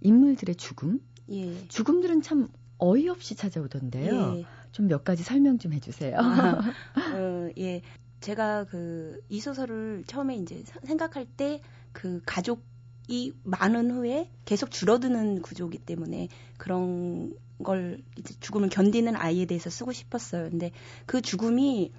인물들의 0.00 0.56
죽음. 0.56 1.00
예. 1.30 1.66
죽음들은 1.68 2.22
참 2.22 2.48
어이없이 2.78 3.34
찾아오던데요. 3.36 4.36
예. 4.38 4.44
좀몇 4.72 5.04
가지 5.04 5.22
설명 5.22 5.58
좀 5.58 5.72
해주세요. 5.72 6.16
어, 7.14 7.48
예. 7.58 7.82
제가 8.20 8.64
그 8.64 9.20
이 9.28 9.40
소설을 9.40 10.04
처음에 10.06 10.36
이제 10.36 10.62
사- 10.64 10.80
생각할 10.84 11.26
때 11.26 11.60
그 11.92 12.20
가족 12.26 12.62
이 13.08 13.32
많은 13.42 13.90
후에 13.90 14.30
계속 14.44 14.70
줄어드는 14.70 15.42
구조이기 15.42 15.78
때문에 15.78 16.28
그런 16.56 17.34
걸 17.62 18.02
이제 18.18 18.34
죽음을 18.40 18.68
견디는 18.68 19.16
아이에 19.16 19.44
대해서 19.46 19.70
쓰고 19.70 19.92
싶었어요. 19.92 20.50
근데 20.50 20.72
그 21.06 21.20
죽음이 21.20 21.92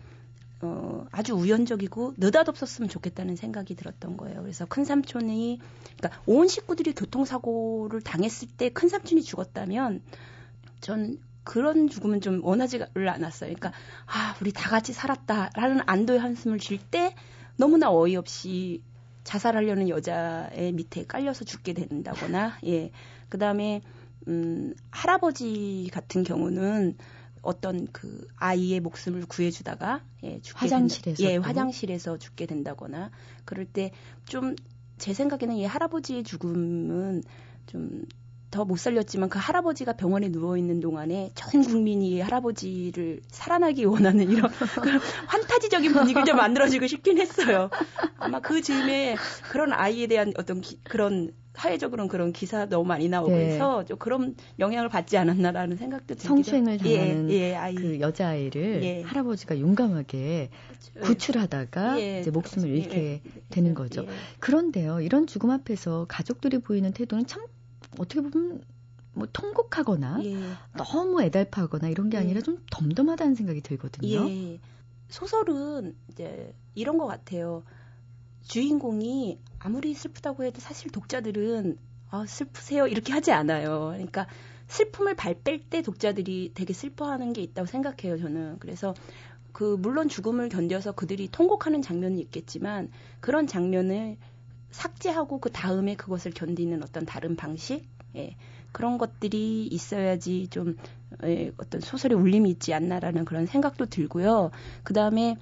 어, 0.62 1.06
아주 1.12 1.34
우연적이고 1.34 2.16
느닷없었으면 2.18 2.90
좋겠다는 2.90 3.36
생각이 3.36 3.76
들었던 3.76 4.18
거예요. 4.18 4.42
그래서 4.42 4.66
큰 4.66 4.84
삼촌이 4.86 5.60
그러니까 5.98 6.22
온 6.26 6.48
식구들이 6.48 6.94
교통사고를 6.94 8.02
당했을 8.02 8.48
때 8.48 8.70
큰 8.70 8.90
삼촌이 8.90 9.22
죽었다면 9.24 10.02
전 10.82 11.20
그런 11.44 11.88
죽음은 11.88 12.22
좀 12.22 12.44
원하지를 12.44 13.08
않았어요. 13.10 13.54
그러니까 13.54 13.72
아 14.08 14.36
우리 14.42 14.52
다 14.52 14.70
같이 14.70 14.94
살았다라는 14.94 15.82
안도의 15.86 16.20
한숨을 16.20 16.60
쉴 16.60 16.80
때 16.80 17.14
너무나 17.58 17.92
어이없이 17.92 18.82
자살하려는 19.26 19.90
여자의 19.90 20.72
밑에 20.72 21.06
깔려서 21.06 21.44
죽게 21.44 21.74
된다거나 21.74 22.58
예 22.66 22.92
그다음에 23.28 23.82
음 24.30 24.74
할아버지 24.92 25.90
같은 25.92 26.24
경우는 26.24 26.96
어떤 27.42 27.88
그 27.92 28.26
아이의 28.38 28.80
목숨을 28.80 29.26
구해주다가 29.28 30.02
예 30.24 30.40
죽게 30.42 30.58
화장실에서 30.60 31.18
된다, 31.18 31.24
예 31.34 31.36
또? 31.36 31.42
화장실에서 31.42 32.18
죽게 32.18 32.46
된다거나 32.46 33.12
그럴 33.44 33.66
때 33.66 33.92
좀 34.26 34.56
제 34.98 35.14
생각에는 35.14 35.56
이 35.56 35.66
할아버지의 35.66 36.24
죽음은 36.24 37.24
좀 37.68 38.04
더 38.56 38.64
못 38.66 38.80
살렸지만 38.80 39.28
그 39.30 39.38
할아버지가 39.38 39.94
병원에 39.94 40.30
누워 40.30 40.58
있는 40.58 40.80
동안에 40.80 41.32
전 41.36 41.62
국민이 41.64 42.22
할아버지를 42.22 43.20
살아나기 43.30 43.84
원하는 43.86 44.32
이런 44.32 44.50
그런 44.82 45.00
환타지적인 45.28 45.92
분위기를 45.92 46.24
좀 46.26 46.38
만들어지고 46.38 46.88
싶긴 46.88 47.18
했어요. 47.20 47.70
아마 48.18 48.40
그 48.40 48.62
즈음에 48.62 49.16
그런 49.52 49.74
아이에 49.74 50.08
대한 50.08 50.32
어떤 50.38 50.62
기- 50.62 50.80
그런 50.84 51.32
사회적으로는 51.54 52.10
그런 52.10 52.34
기사 52.34 52.66
너무 52.68 52.86
많이 52.86 53.08
나오고 53.08 53.32
네. 53.32 53.46
해서 53.54 53.86
좀 53.86 53.98
그런 53.98 54.36
영향을 54.60 54.90
받지 54.90 55.18
않았나라는 55.18 55.78
생각도 55.78 56.16
들기도 56.16 56.28
성추행을 56.28 56.80
예, 56.86 56.98
당하는 56.98 57.30
예, 57.32 57.56
아이 57.56 57.76
그 57.76 58.00
여자아이를 58.02 58.84
예. 58.84 59.02
할아버지가 59.04 59.60
용감하게 59.60 60.50
구출하다가 61.02 62.00
예, 62.02 62.20
이제 62.22 62.32
목숨을 62.32 62.70
그렇죠. 62.70 62.84
잃게 62.84 63.22
예, 63.26 63.32
되는 63.50 63.70
예, 63.70 63.74
거죠. 63.74 64.02
예. 64.04 64.08
그런데요, 64.40 65.00
이런 65.02 65.28
죽음 65.28 65.50
앞에서 65.52 66.06
가족들이 66.10 66.60
보이는 66.60 66.92
태도는 66.92 67.26
참 67.26 67.46
어떻게 67.98 68.22
보면 68.22 68.64
뭐 69.14 69.28
통곡하거나 69.32 70.20
예. 70.24 70.36
너무 70.78 71.22
애달파하거나 71.24 71.90
이런 71.90 72.10
게 72.10 72.18
예. 72.18 72.22
아니라 72.22 72.42
좀 72.42 72.60
덤덤하다는 72.72 73.36
생각이 73.36 73.62
들거든요. 73.62 74.30
예. 74.30 74.60
소설은 75.10 75.96
이제 76.10 76.54
이런 76.74 76.98
것 76.98 77.06
같아요. 77.06 77.64
주인공이 78.44 79.40
아무리 79.60 79.94
슬프다고 79.94 80.44
해도 80.44 80.60
사실 80.60 80.92
독자들은 80.92 81.78
아, 82.12 82.26
슬프세요 82.28 82.88
이렇게 82.88 83.14
하지 83.14 83.32
않아요. 83.32 83.92
그러니까 83.94 84.28
슬픔을 84.68 85.16
발뺄 85.16 85.70
때 85.70 85.82
독자들이 85.82 86.52
되게 86.54 86.74
슬퍼하는 86.74 87.34
게 87.34 87.42
있다고 87.42 87.68
생각해요. 87.68 88.18
저는 88.18 88.58
그래서 88.60 88.94
그 89.52 89.78
물론 89.80 90.10
죽음을 90.10 90.50
견뎌서 90.50 90.92
그들이 90.92 91.30
통곡하는 91.32 91.82
장면이 91.82 92.20
있겠지만 92.22 92.92
그런 93.22 93.48
장면을 93.48 94.18
삭제하고 94.76 95.40
그 95.40 95.50
다음에 95.52 95.96
그것을 95.96 96.32
견디는 96.32 96.84
어떤 96.84 97.06
다른 97.06 97.36
방식, 97.38 97.88
예, 98.16 98.36
그런 98.74 98.98
것들이 98.98 99.68
있어야지 99.68 100.48
좀 100.50 100.78
예, 101.24 101.52
어떤 101.58 101.80
소설의 101.80 102.18
울림이 102.18 102.50
있지 102.52 102.74
않나라는 102.74 103.24
그런 103.24 103.46
생각도 103.46 103.86
들고요. 103.86 104.52
그 104.84 104.94
다음에 104.94 105.38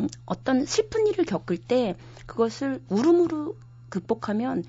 음, 0.00 0.08
어떤 0.26 0.66
슬픈 0.66 1.06
일을 1.06 1.24
겪을 1.24 1.56
때 1.56 1.96
그것을 2.26 2.82
울음으로 2.90 3.56
극복하면 3.88 4.64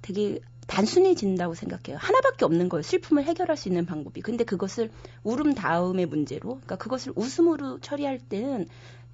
되게 0.00 0.40
단순해진다고 0.66 1.54
생각해요. 1.54 1.98
하나밖에 1.98 2.46
없는 2.46 2.70
거예요. 2.70 2.82
슬픔을 2.82 3.24
해결할 3.24 3.58
수 3.58 3.68
있는 3.68 3.84
방법이. 3.84 4.22
근데 4.22 4.44
그것을 4.44 4.90
울음 5.22 5.52
다음의 5.52 6.06
문제로, 6.06 6.54
그러니까 6.54 6.76
그것을 6.76 7.12
웃음으로 7.16 7.80
처리할 7.80 8.20
때는 8.20 8.68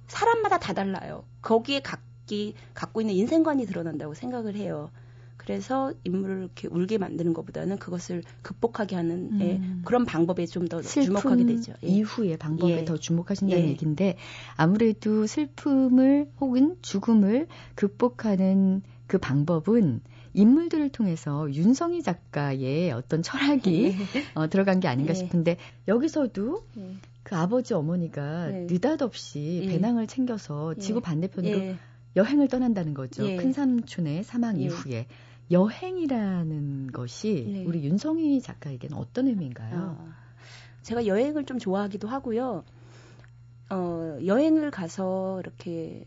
사람마다 0.07 0.59
다 0.59 0.73
달라요. 0.73 1.25
거기에 1.41 1.81
각 1.81 2.06
기 2.27 2.53
갖고 2.73 3.01
있는 3.01 3.15
인생관이 3.15 3.65
드러난다고 3.65 4.13
생각을 4.13 4.55
해요. 4.55 4.91
그래서 5.37 5.93
인물을 6.03 6.39
이렇게 6.39 6.67
울게 6.67 6.97
만드는 6.97 7.33
것보다는 7.33 7.77
그것을 7.77 8.21
극복하게 8.41 8.97
하는 8.97 9.39
예, 9.39 9.55
음. 9.55 9.81
그런 9.85 10.03
방법에 10.03 10.45
좀 10.45 10.67
더 10.67 10.81
주목하게 10.81 11.45
되죠. 11.45 11.73
예. 11.83 11.87
이후의 11.87 12.37
방법에 12.37 12.79
예. 12.79 12.85
더 12.85 12.97
주목하신다는 12.97 13.63
예. 13.63 13.69
얘기인데 13.69 14.17
아무래도 14.57 15.25
슬픔을 15.25 16.29
혹은 16.41 16.75
죽음을 16.81 17.47
극복하는 17.75 18.81
그 19.07 19.17
방법은 19.17 20.01
인물들을 20.33 20.89
통해서 20.89 21.49
윤성희 21.51 22.03
작가의 22.03 22.91
어떤 22.91 23.23
철학이 23.23 23.95
어, 24.35 24.49
들어간 24.49 24.81
게 24.81 24.89
아닌가 24.89 25.11
예. 25.11 25.15
싶은데 25.15 25.57
여기서도 25.87 26.63
예. 26.77 26.95
그 27.23 27.35
아버지 27.35 27.73
어머니가 27.73 28.47
네. 28.47 28.67
느닷없이 28.69 29.61
예. 29.63 29.67
배낭을 29.67 30.07
챙겨서 30.07 30.73
예. 30.75 30.81
지구 30.81 30.99
반대편으로 30.99 31.57
예. 31.57 31.77
여행을 32.17 32.47
떠난다는 32.49 32.93
거죠. 32.93 33.25
예. 33.25 33.37
큰 33.37 33.53
삼촌의 33.53 34.23
사망 34.23 34.59
예. 34.59 34.65
이후에 34.65 35.07
여행이라는 35.49 36.91
것이 36.91 37.45
네. 37.49 37.63
우리 37.65 37.83
윤성희 37.85 38.41
작가에게는 38.41 38.97
어떤 38.97 39.27
의미인가요? 39.27 39.97
어, 39.97 40.09
제가 40.81 41.05
여행을 41.05 41.45
좀 41.45 41.57
좋아하기도 41.59 42.07
하고요. 42.09 42.65
어, 43.69 44.17
여행을 44.25 44.71
가서 44.71 45.39
이렇게 45.41 46.05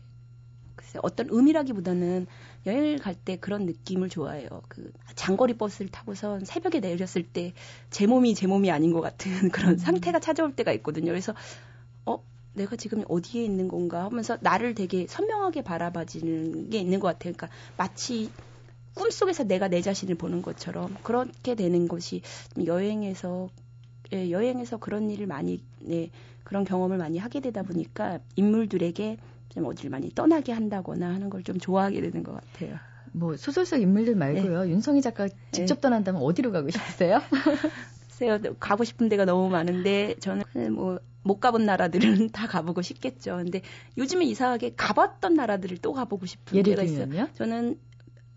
글쎄 0.75 0.99
어떤 1.03 1.27
의미라기보다는 1.29 2.27
여행을 2.65 2.97
갈 2.99 3.15
때 3.15 3.37
그런 3.37 3.65
느낌을 3.65 4.09
좋아해요. 4.09 4.47
그 4.67 4.91
장거리 5.15 5.53
버스를 5.57 5.89
타고선 5.91 6.45
새벽에 6.45 6.79
내렸을 6.79 7.23
때 7.23 7.53
제 7.89 8.07
몸이 8.07 8.35
제 8.35 8.47
몸이 8.47 8.71
아닌 8.71 8.91
것 8.93 9.01
같은 9.01 9.49
그런 9.51 9.77
상태가 9.77 10.19
찾아올 10.19 10.55
때가 10.55 10.71
있거든요. 10.73 11.11
그래서 11.11 11.33
어 11.33 11.35
내가 12.53 12.75
지금 12.75 13.03
어디에 13.07 13.43
있는 13.43 13.67
건가 13.67 14.03
하면서 14.05 14.37
나를 14.41 14.75
되게 14.75 15.05
선명하게 15.07 15.61
바라봐지는 15.63 16.69
게 16.69 16.79
있는 16.79 16.99
것 16.99 17.07
같아요. 17.07 17.33
그러니까 17.35 17.49
마치 17.77 18.31
꿈속에서 18.95 19.43
내가 19.45 19.67
내 19.69 19.81
자신을 19.81 20.15
보는 20.15 20.41
것처럼 20.41 20.97
그렇게 21.03 21.55
되는 21.55 21.87
것이 21.87 22.21
좀 22.53 22.65
여행에서 22.65 23.49
예, 24.13 24.29
여행에서 24.29 24.77
그런 24.77 25.09
일을 25.09 25.27
많이 25.27 25.63
네, 25.79 26.09
그런 26.43 26.65
경험을 26.65 26.97
많이 26.97 27.17
하게 27.17 27.39
되다 27.39 27.63
보니까 27.63 28.19
인물들에게 28.35 29.17
좀 29.49 29.65
어디를 29.65 29.89
많이 29.89 30.09
떠나게 30.13 30.51
한다거나 30.51 31.07
하는 31.13 31.29
걸 31.29 31.41
좀 31.43 31.57
좋아하게 31.57 32.01
되는 32.01 32.23
것 32.23 32.33
같아요. 32.33 32.77
뭐 33.13 33.37
소설 33.37 33.65
속 33.65 33.77
인물들 33.77 34.15
말고요. 34.15 34.67
윤성희 34.69 35.01
작가 35.01 35.27
직접 35.51 35.75
네. 35.75 35.81
떠난다면 35.81 36.21
어디로 36.21 36.51
가고 36.51 36.69
싶으세요? 36.69 37.21
글쎄요, 38.09 38.39
가고 38.59 38.83
싶은 38.83 39.07
데가 39.09 39.25
너무 39.25 39.49
많은데 39.49 40.15
저는 40.19 40.43
뭐 40.73 40.99
못 41.23 41.39
가본 41.39 41.65
나라들은 41.65 42.29
다 42.33 42.47
가보고 42.47 42.81
싶겠죠. 42.81 43.37
근데 43.37 43.61
요즘에 43.97 44.25
이상하게 44.25 44.73
가봤던 44.75 45.33
나라들을 45.35 45.77
또 45.77 45.93
가보고 45.93 46.25
싶은 46.25 46.57
예를 46.57 46.83
있어요. 46.83 47.05
들면요? 47.05 47.27
저는 47.33 47.79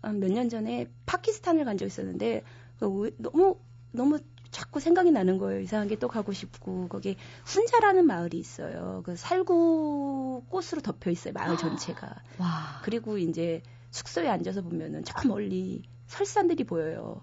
몇 0.01 0.29
년 0.31 0.49
전에 0.49 0.87
파키스탄을 1.07 1.65
간 1.65 1.77
적 1.77 1.85
있었는데 1.85 2.43
그 2.79 2.87
왜- 2.89 3.11
너무 3.17 3.57
너무 3.91 4.19
자꾸 4.51 4.79
생각이 4.79 5.11
나는 5.11 5.37
거예요. 5.37 5.59
이상하게 5.61 5.97
또 5.97 6.07
가고 6.07 6.31
싶고 6.31 6.87
거기 6.87 7.17
훈자라는 7.45 8.05
마을이 8.05 8.37
있어요. 8.37 9.01
그 9.03 9.15
살구 9.15 10.43
꽃으로 10.49 10.81
덮여 10.81 11.09
있어요. 11.11 11.33
마을 11.33 11.57
전체가. 11.57 12.07
와. 12.39 12.79
그리고 12.83 13.17
이제 13.17 13.61
숙소에 13.91 14.27
앉아서 14.29 14.61
보면은 14.61 15.03
저 15.03 15.27
멀리 15.27 15.81
설산들이 16.07 16.63
보여요. 16.65 17.21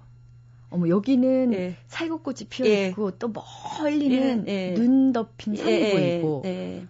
어머 0.73 0.89
여기는 0.89 1.53
예. 1.53 1.77
살구꽃이 1.87 2.49
피어 2.49 2.67
예. 2.67 2.89
있고 2.89 3.13
또 3.13 3.33
멀리는 3.81 4.49
예, 4.49 4.71
예. 4.71 4.75
눈 4.75 5.13
덮인 5.13 5.57
산이 5.57 5.71
예, 5.71 5.93
보이고 5.93 6.43
예. 6.47 6.87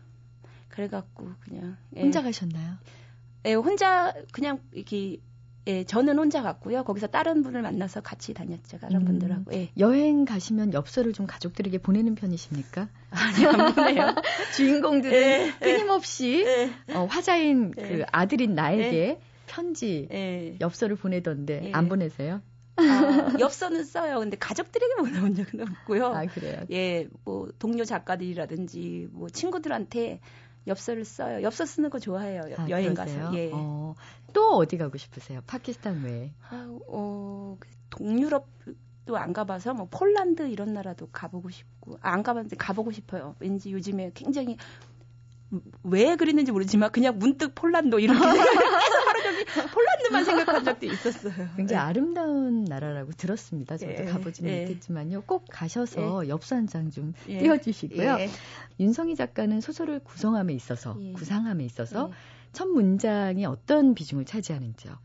그래갖고 0.68 1.29
그냥 1.40 1.77
예. 1.97 2.01
혼자 2.01 2.23
가셨나요? 2.23 2.75
예, 3.47 3.55
혼자 3.55 4.14
그냥 4.33 4.61
이렇게 4.73 5.18
예, 5.68 5.85
저는 5.85 6.18
혼자 6.18 6.42
갔고요. 6.42 6.83
거기서 6.83 7.07
다른 7.07 7.42
분을 7.42 7.62
만나서 7.62 8.01
같이 8.01 8.35
다녔죠. 8.35 8.79
다른 8.79 8.97
음. 8.97 9.05
분들하고. 9.05 9.53
예. 9.53 9.71
여행 9.79 10.25
가시면 10.25 10.75
엽서를 10.75 11.12
좀 11.12 11.27
가족들에게 11.27 11.79
보내는 11.79 12.16
편이십니까? 12.16 12.88
아니 13.11 13.47
안 13.47 13.75
보내요. 13.75 14.14
주인공들은 14.57 15.14
예, 15.14 15.47
예. 15.47 15.53
끊임없이 15.61 16.45
예. 16.45 16.71
어, 16.95 17.05
화자인 17.05 17.73
예. 17.79 17.83
그 17.83 18.05
아들인 18.11 18.55
나에게 18.55 19.21
편지, 19.47 20.09
예. 20.11 20.57
엽서를 20.61 20.97
보내던데 20.97 21.66
예. 21.66 21.73
안 21.73 21.88
보내세요? 21.88 22.40
아, 22.77 22.83
엽서는 23.41 23.85
써요. 23.85 24.19
근데 24.21 24.37
가족들에게 24.37 24.95
보내본 24.97 25.35
적은 25.35 25.61
없고요. 25.61 26.07
아 26.07 26.25
그래요. 26.27 26.63
예, 26.71 27.09
뭐 27.25 27.49
동료 27.59 27.85
작가들이라든지 27.85 29.09
뭐 29.13 29.29
친구들한테 29.29 30.21
엽서를 30.67 31.05
써요. 31.05 31.43
엽서 31.43 31.67
쓰는 31.67 31.91
거 31.91 31.99
좋아해요. 31.99 32.43
여- 32.51 32.55
아, 32.63 32.69
여행 32.69 32.95
그러세요? 32.95 33.25
가서. 33.25 33.37
예. 33.37 33.51
어, 33.53 33.95
또 34.33 34.57
어디 34.57 34.79
가고 34.79 34.97
싶으세요? 34.97 35.41
파키스탄 35.47 36.03
외에. 36.05 36.33
아, 36.51 36.79
어, 36.89 37.57
그 37.59 37.69
동유럽도 37.91 39.17
안 39.17 39.33
가봐서 39.33 39.75
뭐 39.75 39.89
폴란드 39.91 40.49
이런 40.49 40.73
나라도 40.73 41.09
가보고 41.11 41.51
싶고 41.51 41.99
아, 42.01 42.13
안 42.13 42.23
가봤는데 42.23 42.57
가보고 42.57 42.93
싶어요. 42.93 43.35
왠지 43.41 43.73
요즘에 43.73 44.13
굉장히 44.15 44.57
왜 45.83 46.17
그랬는지 46.17 46.53
모르지만 46.53 46.91
그냥 46.93 47.19
문득 47.19 47.55
폴란드 47.55 48.01
이렇게 48.01 48.19
폴란드만 49.73 50.25
생각한 50.25 50.65
적도 50.65 50.87
있었어요. 50.87 51.49
굉장히 51.57 51.81
아름다운 51.81 52.65
나라라고 52.65 53.12
들었습니다. 53.12 53.77
저도 53.77 53.93
예, 53.93 54.05
가보지는 54.05 54.51
예. 54.51 54.61
못했지만요. 54.62 55.23
꼭 55.23 55.45
가셔서 55.51 56.29
엽서 56.29 56.57
한 56.57 56.67
장좀 56.67 57.12
예. 57.29 57.38
띄워주시고요. 57.38 58.17
예. 58.21 58.31
윤성희 58.81 59.17
작가는 59.17 59.61
소설을 59.61 60.01
구성함에 60.01 60.55
있어서, 60.55 60.97
예. 61.01 61.12
구상함에 61.12 61.65
있어서 61.65 62.09
예. 62.11 62.15
첫 62.53 62.69
문장이 62.69 63.45
어떤 63.45 63.95
비중을 63.95 64.25
차지하는지요? 64.25 64.99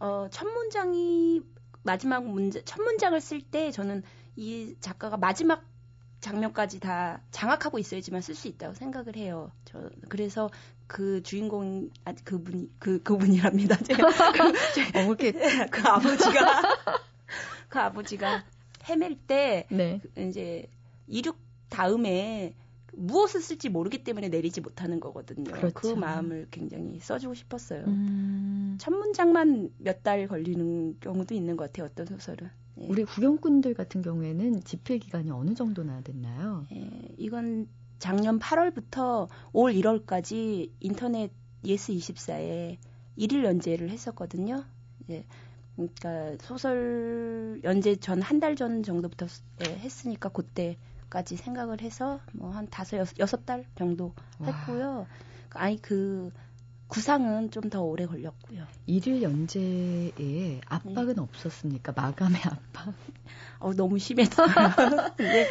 어, 0.00 0.26
첫 0.30 0.46
문장이 0.46 1.42
마지막 1.82 2.24
문장 2.24 2.62
첫 2.64 2.82
문장을 2.82 3.20
쓸 3.20 3.40
때 3.40 3.70
저는 3.70 4.02
이 4.36 4.76
작가가 4.80 5.16
마지막 5.16 5.64
장면까지 6.20 6.80
다 6.80 7.20
장악하고 7.30 7.78
있어야지만 7.78 8.20
쓸 8.20 8.34
수 8.34 8.48
있다고 8.48 8.74
생각을 8.74 9.16
해요. 9.16 9.50
저 9.64 9.90
그래서 10.08 10.50
그 10.86 11.22
주인공 11.22 11.90
아 12.04 12.12
그분이 12.24 12.70
그 12.78 13.02
그분이랍니다. 13.02 13.76
제가 13.84 14.08
그, 14.32 14.98
어, 14.98 15.16
그 15.70 15.82
아버지가 15.88 16.62
그 17.68 17.78
아버지가 17.78 18.44
헤맬 18.84 19.18
때 19.26 19.66
네. 19.70 20.00
이제 20.16 20.66
이륙 21.06 21.36
다음에 21.68 22.54
무엇을 22.92 23.40
쓸지 23.40 23.68
모르기 23.68 24.02
때문에 24.02 24.28
내리지 24.28 24.60
못하는 24.60 24.98
거거든요. 24.98 25.52
그 25.52 25.70
그렇죠. 25.70 25.94
마음을 25.96 26.48
굉장히 26.50 26.98
써주고 26.98 27.34
싶었어요. 27.34 27.84
음, 27.86 28.76
첫 28.80 28.90
문장만 28.92 29.70
몇 29.78 30.02
달 30.02 30.26
걸리는 30.26 30.98
경우도 31.00 31.34
있는 31.34 31.56
것 31.56 31.64
같아요. 31.70 31.86
어떤 31.86 32.06
소설은. 32.06 32.50
예. 32.80 32.86
우리 32.88 33.04
구경꾼들 33.04 33.74
같은 33.74 34.02
경우에는 34.02 34.62
집필 34.64 34.98
기간이 34.98 35.30
어느 35.30 35.54
정도나 35.54 36.00
됐나요? 36.02 36.66
예, 36.72 36.90
이건 37.16 37.68
작년 37.98 38.38
8월부터 38.38 39.28
올 39.52 39.72
1월까지 39.72 40.70
인터넷 40.80 41.30
예스 41.64 41.92
24에 41.92 42.76
일일 43.16 43.44
연재를 43.44 43.90
했었거든요. 43.90 44.64
예. 45.10 45.24
그러니까 45.76 46.36
소설 46.44 47.60
연재 47.64 47.96
전 47.96 48.20
한 48.22 48.40
달 48.40 48.54
전 48.56 48.82
정도부터 48.82 49.26
예, 49.66 49.76
했으니까 49.76 50.28
그때까지 50.28 51.36
생각을 51.36 51.80
해서 51.80 52.20
뭐 52.32 52.50
한 52.50 52.68
다섯 52.68 52.96
여섯, 52.98 53.18
여섯 53.18 53.46
달 53.46 53.64
정도 53.76 54.12
와. 54.38 54.48
했고요. 54.48 55.06
아니 55.50 55.80
그 55.80 56.30
구상은 56.88 57.50
좀 57.50 57.68
더 57.68 57.82
오래 57.82 58.06
걸렸고요. 58.06 58.64
일일 58.86 59.22
연재에 59.22 60.60
압박은 60.66 61.18
없었습니까? 61.18 61.92
마감의 61.94 62.40
압박. 62.44 62.94
어, 63.60 63.74
너무 63.74 63.98
심했어요. 63.98 64.48
근데 65.18 65.48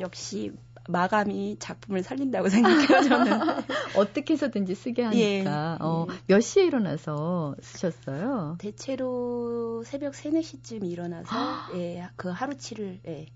역시 0.00 0.52
마감이 0.88 1.56
작품을 1.60 2.02
살린다고 2.02 2.48
생각해요, 2.48 3.02
저는. 3.08 3.32
어떻게 3.94 4.32
해서든지 4.34 4.74
쓰게 4.74 5.02
하니까. 5.04 5.20
예, 5.20 5.44
어, 5.84 6.06
예. 6.10 6.14
몇 6.26 6.40
시에 6.40 6.64
일어나서 6.64 7.54
쓰셨어요? 7.60 8.56
대체로 8.58 9.84
새벽 9.84 10.16
3, 10.16 10.32
4시쯤 10.32 10.90
일어나서 10.90 11.28
예, 11.76 12.08
그 12.16 12.28
하루치를 12.30 13.00
예, 13.06 13.26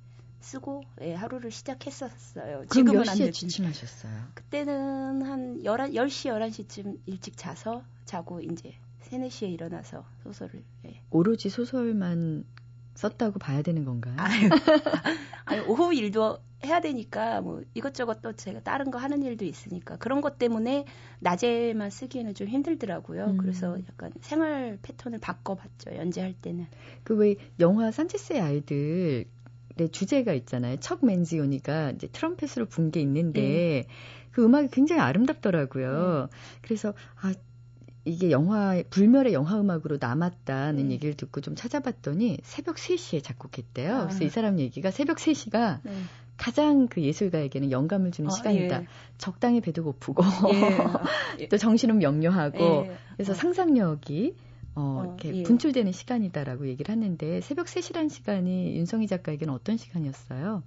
쓰고 0.44 0.83
예, 1.00 1.14
하루를 1.14 1.50
시작했었어요. 1.50 2.66
지금은 2.66 3.02
몇안 3.02 3.16
시에 3.16 3.26
되지. 3.26 3.40
지침하셨어요? 3.40 4.12
그때는 4.35 5.22
한 5.22 5.61
11, 5.64 5.92
10시, 5.94 6.30
11시쯤 6.66 6.98
일찍 7.07 7.37
자서 7.37 7.83
자고 8.04 8.40
이제 8.40 8.74
3, 9.00 9.20
4시에 9.22 9.50
일어나서 9.52 10.04
소설을 10.22 10.62
예. 10.87 11.00
오로지 11.11 11.48
소설만 11.48 12.44
썼다고 12.94 13.38
봐야 13.38 13.62
되는 13.62 13.85
건가요? 13.85 14.14
아유, 14.18 14.48
아니, 15.46 15.61
오후 15.62 15.92
일도 15.94 16.38
해야 16.64 16.80
되니까 16.80 17.40
뭐 17.40 17.62
이것저것 17.74 18.22
또 18.22 18.33
제가 18.33 18.61
다른 18.61 18.90
거 18.90 18.98
하는 18.98 19.22
일도 19.22 19.44
있으니까 19.44 19.96
그런 19.96 20.20
것 20.20 20.38
때문에 20.38 20.85
낮에만 21.20 21.90
쓰기에는 21.90 22.35
좀 22.35 22.48
힘들더라고요. 22.48 23.24
음. 23.26 23.37
그래서 23.38 23.76
약간 23.88 24.12
생활 24.20 24.78
패턴을 24.83 25.18
바꿔봤죠. 25.18 25.96
연재할 25.96 26.33
때는. 26.35 26.66
그 27.02 27.14
왜 27.16 27.35
영화 27.61 27.90
산체스의 27.90 28.40
아이들 28.40 29.26
의 29.76 29.88
주제가 29.88 30.32
있잖아요. 30.34 30.76
척 30.78 31.04
맨지오니가 31.04 31.92
이제 31.92 32.06
트럼펫으로 32.06 32.66
분 32.66 32.92
게 32.92 33.00
있는데 33.00 33.87
그 34.30 34.44
음악이 34.44 34.68
굉장히 34.70 35.00
아름답더라고요. 35.02 36.28
그래서 36.62 36.94
아 37.20 37.32
이게 38.04 38.30
영화 38.30 38.80
불멸의 38.90 39.32
영화 39.32 39.58
음악으로 39.58 39.98
남았다는 40.00 40.84
음. 40.87 40.90
얘기를 40.92 41.14
듣고 41.14 41.40
좀 41.40 41.56
찾아봤더니 41.56 42.38
새벽 42.42 42.76
3시에 42.76 43.22
작곡했대요. 43.24 43.96
아. 43.96 44.06
그래서 44.06 44.24
이 44.24 44.28
사람 44.28 44.60
얘기가 44.60 44.90
새벽 44.90 45.16
3시가 45.16 45.80
네. 45.82 45.92
가장 46.37 46.88
그 46.88 47.00
예술가에게는 47.02 47.70
영감을 47.70 48.10
주는 48.12 48.30
아, 48.30 48.34
시간이다. 48.34 48.82
예. 48.82 48.87
적당히 49.18 49.60
배도 49.60 49.84
고프고 49.84 50.22
예. 51.40 51.46
또 51.48 51.56
정신은 51.56 51.98
명료하고 51.98 52.58
예. 52.58 52.96
그래서 53.16 53.32
어. 53.32 53.34
상상력이 53.34 54.37
어, 54.74 54.80
어, 54.80 55.04
이렇게 55.04 55.34
예. 55.37 55.42
분출되는 55.44 55.92
시간이다라고 55.92 56.66
얘기를 56.68 56.92
하는데 56.92 57.40
새벽 57.40 57.66
3시라는 57.66 58.10
시간이 58.10 58.76
윤성희 58.76 59.06
작가에게는 59.06 59.52
어떤 59.54 59.76
시간이었어요? 59.76 60.62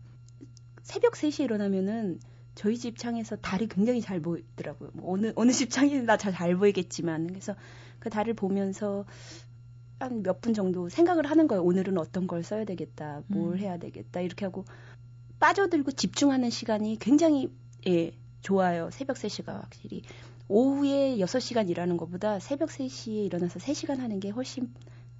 새벽 0.81 1.13
3시에 1.13 1.43
일어나면은 1.45 2.19
저희 2.55 2.77
집 2.77 2.97
창에서 2.97 3.35
달이 3.35 3.67
굉장히 3.67 4.01
잘 4.01 4.19
보이더라고요. 4.21 4.91
뭐 4.93 5.13
어느 5.13 5.31
어느 5.35 5.51
집 5.51 5.69
창이나 5.69 6.17
잘, 6.17 6.33
잘 6.33 6.55
보이겠지만 6.55 7.27
그래서 7.27 7.55
그 7.99 8.09
달을 8.09 8.33
보면서 8.33 9.05
한 9.99 10.21
몇 10.23 10.41
분 10.41 10.53
정도 10.53 10.89
생각을 10.89 11.25
하는 11.29 11.47
거예요. 11.47 11.63
오늘은 11.63 11.97
어떤 11.97 12.27
걸 12.27 12.43
써야 12.43 12.65
되겠다, 12.65 13.23
뭘 13.27 13.53
음. 13.53 13.57
해야 13.59 13.77
되겠다 13.77 14.21
이렇게 14.21 14.45
하고 14.45 14.63
빠져들고 15.39 15.91
집중하는 15.91 16.49
시간이 16.49 16.97
굉장히 16.99 17.51
예 17.87 18.11
좋아요. 18.41 18.89
새벽 18.91 19.17
3시가 19.17 19.47
확실히 19.47 20.03
오후에 20.49 21.17
6시간 21.17 21.69
일하는 21.69 21.97
것보다 21.97 22.39
새벽 22.39 22.69
3시에 22.69 23.25
일어나서 23.25 23.59
3시간 23.59 23.97
하는 23.97 24.19
게 24.19 24.29
훨씬 24.29 24.69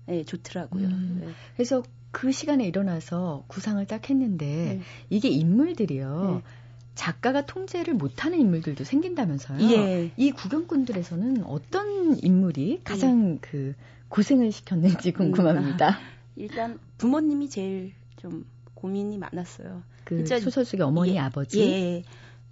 예, 0.10 0.24
좋더라고요. 0.24 0.88
음. 0.88 1.22
예. 1.24 1.30
그래서 1.56 1.84
그 2.12 2.32
시간에 2.32 2.66
일어나서 2.66 3.44
구상을 3.48 3.86
딱 3.88 4.10
했는데 4.10 4.46
네. 4.46 4.82
이게 5.10 5.30
인물들이요. 5.30 6.42
네. 6.44 6.52
작가가 6.96 7.46
통제를 7.46 7.94
못하는 7.94 8.40
인물들도 8.40 8.84
생긴다면서요. 8.84 9.72
예. 9.72 10.12
이 10.18 10.32
구경꾼들에서는 10.32 11.44
어떤 11.44 12.18
인물이 12.24 12.82
가장 12.84 13.38
그 13.40 13.76
고생을 14.10 14.52
시켰는지 14.52 15.12
궁금합니다. 15.12 16.00
일단 16.36 16.80
부모님이 16.98 17.50
제일 17.50 17.94
좀 18.16 18.46
고민이 18.74 19.18
많았어요. 19.20 19.84
그 20.06 20.18
진짜 20.18 20.40
소설 20.40 20.66
속의 20.66 20.86
어머니 20.86 21.16
예, 21.16 21.20
아버지. 21.20 21.60
예. 21.62 22.04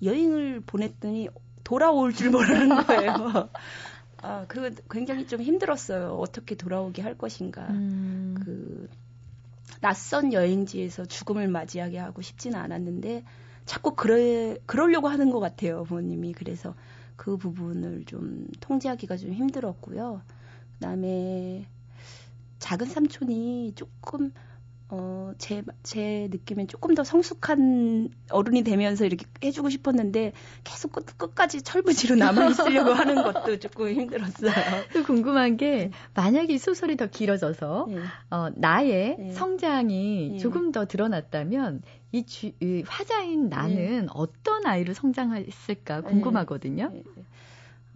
여행을 0.04 0.62
보냈더니 0.66 1.30
돌아올 1.66 2.14
줄 2.14 2.30
모르는 2.30 2.70
거예요. 2.88 3.50
아, 4.22 4.46
그거 4.48 4.70
굉장히 4.90 5.28
좀 5.28 5.42
힘들었어요. 5.42 6.14
어떻게 6.14 6.56
돌아오게 6.56 7.02
할 7.02 7.18
것인가. 7.18 7.68
음, 7.72 8.36
그 8.44 8.90
낯선 9.82 10.32
여행지에서 10.32 11.06
죽음을 11.06 11.48
맞이하게 11.48 11.98
하고 11.98 12.22
싶지는 12.22 12.58
않았는데 12.58 13.24
자꾸 13.66 13.96
그래 13.96 14.58
그러려고 14.66 15.08
하는 15.08 15.32
것 15.32 15.40
같아요 15.40 15.84
부모님이 15.84 16.34
그래서 16.34 16.76
그 17.16 17.38
부분을 17.38 18.06
좀 18.06 18.48
통제하기가 18.62 19.18
좀 19.18 19.34
힘들었고요 19.34 20.22
그다음에 20.76 21.66
작은 22.60 22.88
삼촌이 22.88 23.74
조금 23.76 24.32
어 24.90 25.34
제 25.38 25.64
제 25.84 26.28
느낌엔 26.32 26.68
조금 26.68 26.96
더 26.96 27.04
성숙한 27.04 28.10
어른이 28.30 28.64
되면서 28.64 29.06
이렇게 29.06 29.26
해주고 29.44 29.70
싶었는데 29.70 30.34
계속 30.64 30.92
끝, 30.92 31.06
끝까지 31.18 31.62
철부지로 31.62 32.16
남아 32.16 32.48
있으려고 32.50 32.92
하는 32.94 33.16
것도 33.24 33.60
조금 33.60 33.90
힘들었어요. 33.90 34.52
또 34.94 35.04
궁금한 35.04 35.58
게 35.58 35.92
만약에 36.14 36.54
이 36.54 36.58
소설이 36.58 36.98
더 36.98 37.08
길어져서 37.08 37.88
예. 37.90 38.00
어, 38.32 38.50
나의 38.56 39.18
예. 39.20 39.32
성장이 39.32 40.32
예. 40.36 40.38
조금 40.38 40.72
더 40.72 40.86
드러났다면 40.86 41.82
이, 42.12 42.26
주, 42.26 42.52
이 42.62 42.84
화자인 42.88 43.50
나는 43.50 44.08
어떤 44.14 44.66
아이로 44.66 44.94
성장했을까 44.94 46.02
궁금하거든요. 46.02 46.90
네, 46.94 47.04
네. 47.16 47.24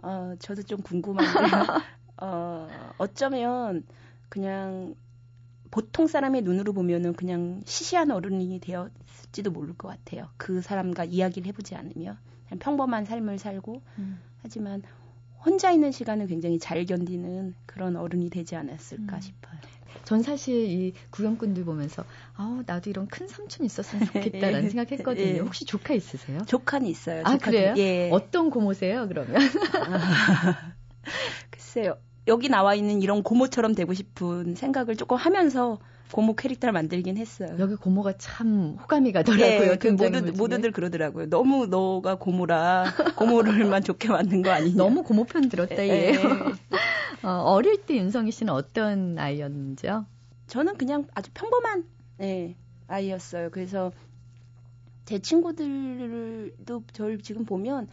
어, 0.04 0.36
저도 0.40 0.64
좀 0.64 0.82
궁금한데요. 0.82 1.48
어, 2.22 2.68
어쩌면 2.98 3.84
그냥 4.28 4.96
보통 5.72 6.08
사람의 6.08 6.42
눈으로 6.42 6.74
보면은 6.74 7.14
그냥 7.14 7.62
시시한 7.66 8.12
어른이 8.12 8.60
되었을지도 8.60 9.52
모를 9.52 9.76
것 9.78 9.88
같아요. 9.88 10.28
그 10.38 10.62
사람과 10.62 11.06
이야기를 11.06 11.48
해보지 11.48 11.76
않으면 11.76 12.18
그냥 12.48 12.60
평범한 12.60 13.06
삶을 13.06 13.38
살고 13.38 13.82
음. 14.00 14.20
하지만 14.42 14.82
혼자 15.46 15.72
있는 15.72 15.92
시간을 15.92 16.28
굉장히 16.28 16.60
잘 16.60 16.86
견디는 16.86 17.54
그런 17.66 17.96
어른이 17.96 18.30
되지 18.30 18.56
않았을까 18.56 19.16
음. 19.18 19.22
싶어요. 19.22 19.60
전 20.06 20.22
사실 20.22 20.56
이 20.70 20.94
구경꾼들 21.12 21.64
보면서 21.66 22.04
아우 22.36 22.64
나도 22.66 22.90
이런 22.90 23.08
큰 23.08 23.28
삼촌 23.28 23.66
있었으면 23.66 24.06
좋겠다라는 24.08 24.66
예. 24.66 24.70
생각했거든요. 24.70 25.26
예. 25.36 25.40
혹시 25.40 25.66
조카 25.66 25.94
있으세요? 25.94 26.40
조카는 26.46 26.88
있어요. 26.88 27.22
아, 27.26 27.38
조카도- 27.38 27.42
그래요? 27.44 27.74
예. 27.78 28.10
어떤 28.12 28.50
고모세요 28.50 29.08
그러면? 29.08 29.36
글쎄요. 31.52 31.98
여기 32.30 32.48
나와 32.48 32.76
있는 32.76 33.02
이런 33.02 33.24
고모처럼 33.24 33.76
되고 33.76 33.94
싶은 33.94 34.56
생각을 34.56 34.96
조금 34.96 35.18
하면서 35.18 35.80
고모 36.12 36.36
캐릭터를 36.36 36.74
만들긴 36.74 37.18
했어요. 37.18 37.56
여기 37.60 37.76
고모가 37.76 38.14
참 38.18 38.78
호감이 38.82 39.12
가더라고요. 39.12 39.72
예, 39.72 39.76
그 39.78 39.88
모두. 39.90 40.32
모두들 40.38 40.72
그러더라고요. 40.72 41.30
너무 41.30 41.68
너가 41.68 42.16
고모라 42.16 42.94
고모를만 43.16 43.84
좋게 43.84 44.10
만든 44.10 44.42
거 44.42 44.52
아니냐. 44.52 44.76
너무 44.76 45.04
고모 45.04 45.26
편 45.26 45.50
들었다 45.50 45.88
예. 45.88 45.90
얘 45.90 46.14
어, 47.24 47.30
어릴 47.30 47.86
때 47.86 47.98
윤성희 47.98 48.32
씨는 48.32 48.54
어떤 48.54 49.20
아이였는지요? 49.20 50.06
저는 50.48 50.78
그냥 50.78 51.06
아주 51.14 51.30
평범한 51.34 51.86
예, 52.22 52.56
아이였어요. 52.88 53.50
그래서 53.52 53.92
제 55.06 55.20
친구들도 55.20 56.84
저를 56.94 57.20
지금 57.22 57.46
보면 57.46 57.88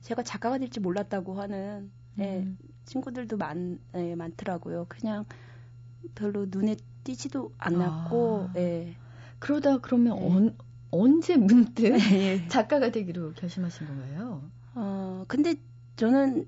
제가 0.00 0.22
작가가 0.22 0.58
될지 0.58 0.80
몰랐다고 0.80 1.34
하는 1.34 1.90
예, 2.20 2.38
음. 2.38 2.58
친구들도 2.84 3.36
많, 3.36 3.78
예, 3.94 4.14
많더라고요. 4.14 4.86
그냥 4.88 5.24
별로 6.14 6.46
눈에 6.48 6.76
띄지도 7.04 7.52
않았고, 7.58 8.50
아. 8.54 8.58
예. 8.58 8.96
그러다 9.38 9.78
그러면 9.78 10.16
네. 10.18 10.26
언, 10.26 10.56
언제 10.90 11.36
문득 11.36 11.92
예. 12.12 12.46
작가가 12.48 12.90
되기로 12.90 13.32
결심하신 13.34 13.86
건가요? 13.86 14.50
어, 14.74 15.24
근데 15.28 15.54
저는 15.96 16.46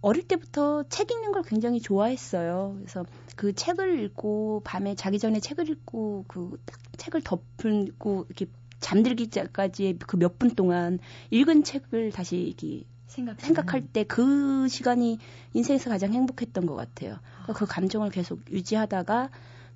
어릴 0.00 0.26
때부터 0.28 0.84
책 0.88 1.10
읽는 1.10 1.32
걸 1.32 1.42
굉장히 1.42 1.80
좋아했어요. 1.80 2.76
그래서 2.78 3.04
그 3.36 3.52
책을 3.54 4.00
읽고 4.04 4.62
밤에 4.64 4.94
자기 4.94 5.18
전에 5.18 5.40
책을 5.40 5.68
읽고 5.70 6.24
그 6.28 6.58
딱 6.66 6.78
책을 6.98 7.22
덮고 7.22 8.26
이렇게 8.28 8.46
잠들기 8.80 9.28
전까지의 9.30 9.98
그 9.98 10.16
몇 10.18 10.38
분 10.38 10.50
동안 10.50 10.98
읽은 11.30 11.64
책을 11.64 12.12
다시 12.12 12.36
이렇게 12.38 12.84
생각 13.08 13.40
생각할 13.40 13.86
때 13.86 14.04
그 14.04 14.68
시간이 14.68 15.18
인생에서 15.54 15.90
가장 15.90 16.12
행복했던 16.12 16.66
것 16.66 16.74
같아요. 16.76 17.18
그러니까 17.42 17.52
그 17.54 17.66
감정을 17.66 18.10
계속 18.10 18.40
유지하다가 18.50 19.30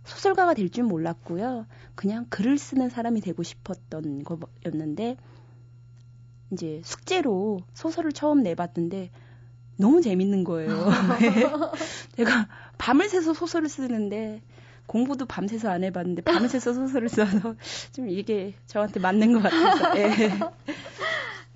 소설가가 0.05 0.55
될 0.55 0.69
줄 0.71 0.85
몰랐고요. 0.85 1.67
그냥 1.95 2.27
글을 2.29 2.59
쓰는 2.59 2.89
사람이 2.89 3.21
되고 3.21 3.43
싶었던 3.43 4.25
거였는데 4.25 5.17
이제 6.53 6.81
숙제로 6.85 7.61
소설을 7.73 8.13
처음 8.13 8.43
내봤는데 8.43 9.11
너무 9.79 10.03
재밌는 10.03 10.45
거예요. 10.45 10.89
제가 12.17 12.49
밤을 12.79 13.09
새서 13.09 13.33
소설을 13.33 13.69
쓰는데 13.69 14.43
공부도 14.87 15.25
밤새서 15.27 15.71
안 15.71 15.85
해봤는데 15.85 16.23
밤을 16.23 16.49
새서 16.49 16.75
소설을 16.75 17.09
써서 17.09 17.55
좀 17.93 18.09
이게 18.11 18.55
저한테 18.67 19.01
맞는 19.01 19.33
것 19.33 19.43
같아서. 19.43 19.99
예. 19.99 20.11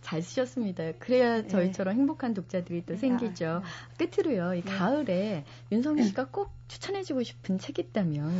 잘 0.07 0.23
쓰셨습니다. 0.23 0.93
그래야 1.01 1.43
네. 1.43 1.49
저희처럼 1.49 1.97
행복한 1.97 2.33
독자들이 2.33 2.87
또 2.87 2.95
생기죠. 2.95 3.63
끝으로요, 3.99 4.55
이 4.55 4.63
가을에 4.63 5.45
윤성희 5.73 6.05
씨가 6.05 6.27
꼭 6.27 6.53
추천해주고 6.69 7.25
싶은 7.25 7.59
책 7.59 7.81
있다면 7.81 8.31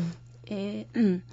예, 0.53 0.87
음, 0.95 1.25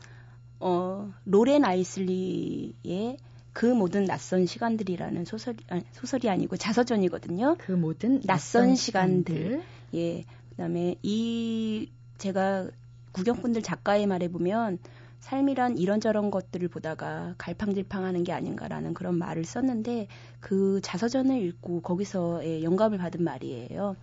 어, 0.60 1.14
로렌 1.26 1.64
아이슬리의 1.64 3.18
그 3.54 3.68
모든 3.68 4.06
낯선 4.06 4.48
시간들이라는 4.48 5.24
소설이, 5.26 5.58
아니, 5.70 5.84
소설이 5.92 6.28
아니고 6.28 6.58
자서전이거든요. 6.58 7.58
그 7.60 7.72
모든 7.72 8.20
낯선 8.22 8.76
시간들. 8.76 9.62
예, 9.94 10.24
그 10.50 10.56
다음에 10.58 10.96
이, 11.04 11.92
제가 12.18 12.72
구경꾼들 13.12 13.62
작가의 13.62 14.08
말에 14.08 14.30
보면 14.30 14.80
삶이란 15.24 15.78
이런저런 15.78 16.32
것들을 16.32 16.68
보다가 16.68 17.36
갈팡질팡하는 17.38 18.26
게 18.26 18.34
아닌가라는 18.34 18.94
그런 18.94 19.18
말을 19.18 19.46
썼는데 19.46 20.10
그 20.42 20.82
자서전을 20.84 21.42
읽고 21.42 21.82
거기서 21.82 22.44
의 22.44 22.62
영감을 22.62 22.98
받은 22.98 23.24
말이에요. 23.24 23.96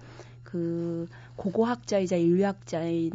그 0.43 1.07
고고학자이자 1.37 2.17
인류학자인 2.17 3.13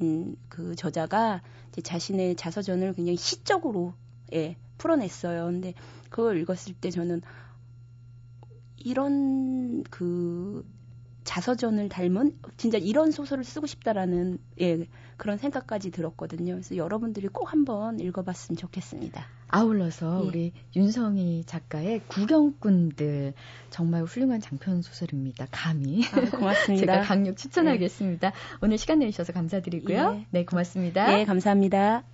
음, 0.00 0.36
그 0.48 0.76
저자가 0.76 1.42
자신의 1.82 2.36
자서전을 2.36 2.92
굉장히 2.92 3.16
시적으로 3.16 3.92
예, 4.32 4.56
풀어냈어요. 4.78 5.46
근데 5.46 5.74
그걸 6.10 6.38
읽었을 6.38 6.74
때 6.80 6.90
저는 6.90 7.22
이런 8.76 9.82
그 9.90 10.64
자서전을 11.28 11.90
닮은 11.90 12.38
진짜 12.56 12.78
이런 12.78 13.10
소설을 13.10 13.44
쓰고 13.44 13.66
싶다라는 13.66 14.38
예, 14.62 14.86
그런 15.18 15.36
생각까지 15.36 15.90
들었거든요. 15.90 16.54
그래서 16.54 16.76
여러분들이 16.76 17.28
꼭 17.28 17.52
한번 17.52 18.00
읽어봤으면 18.00 18.56
좋겠습니다. 18.56 19.26
아울러서 19.48 20.22
예. 20.22 20.26
우리 20.26 20.52
윤성희 20.74 21.44
작가의 21.44 22.00
구경꾼들 22.08 23.34
정말 23.68 24.04
훌륭한 24.04 24.40
장편 24.40 24.80
소설입니다. 24.80 25.48
감히 25.50 26.02
아, 26.06 26.30
고맙습니다. 26.30 26.86
제가 26.96 27.00
강력 27.02 27.36
추천하겠습니다. 27.36 28.32
오늘 28.62 28.78
시간 28.78 29.00
내주셔서 29.00 29.34
감사드리고요. 29.34 30.16
예. 30.20 30.26
네, 30.30 30.44
고맙습니다. 30.46 31.20
예, 31.20 31.26
감사합니다. 31.26 32.04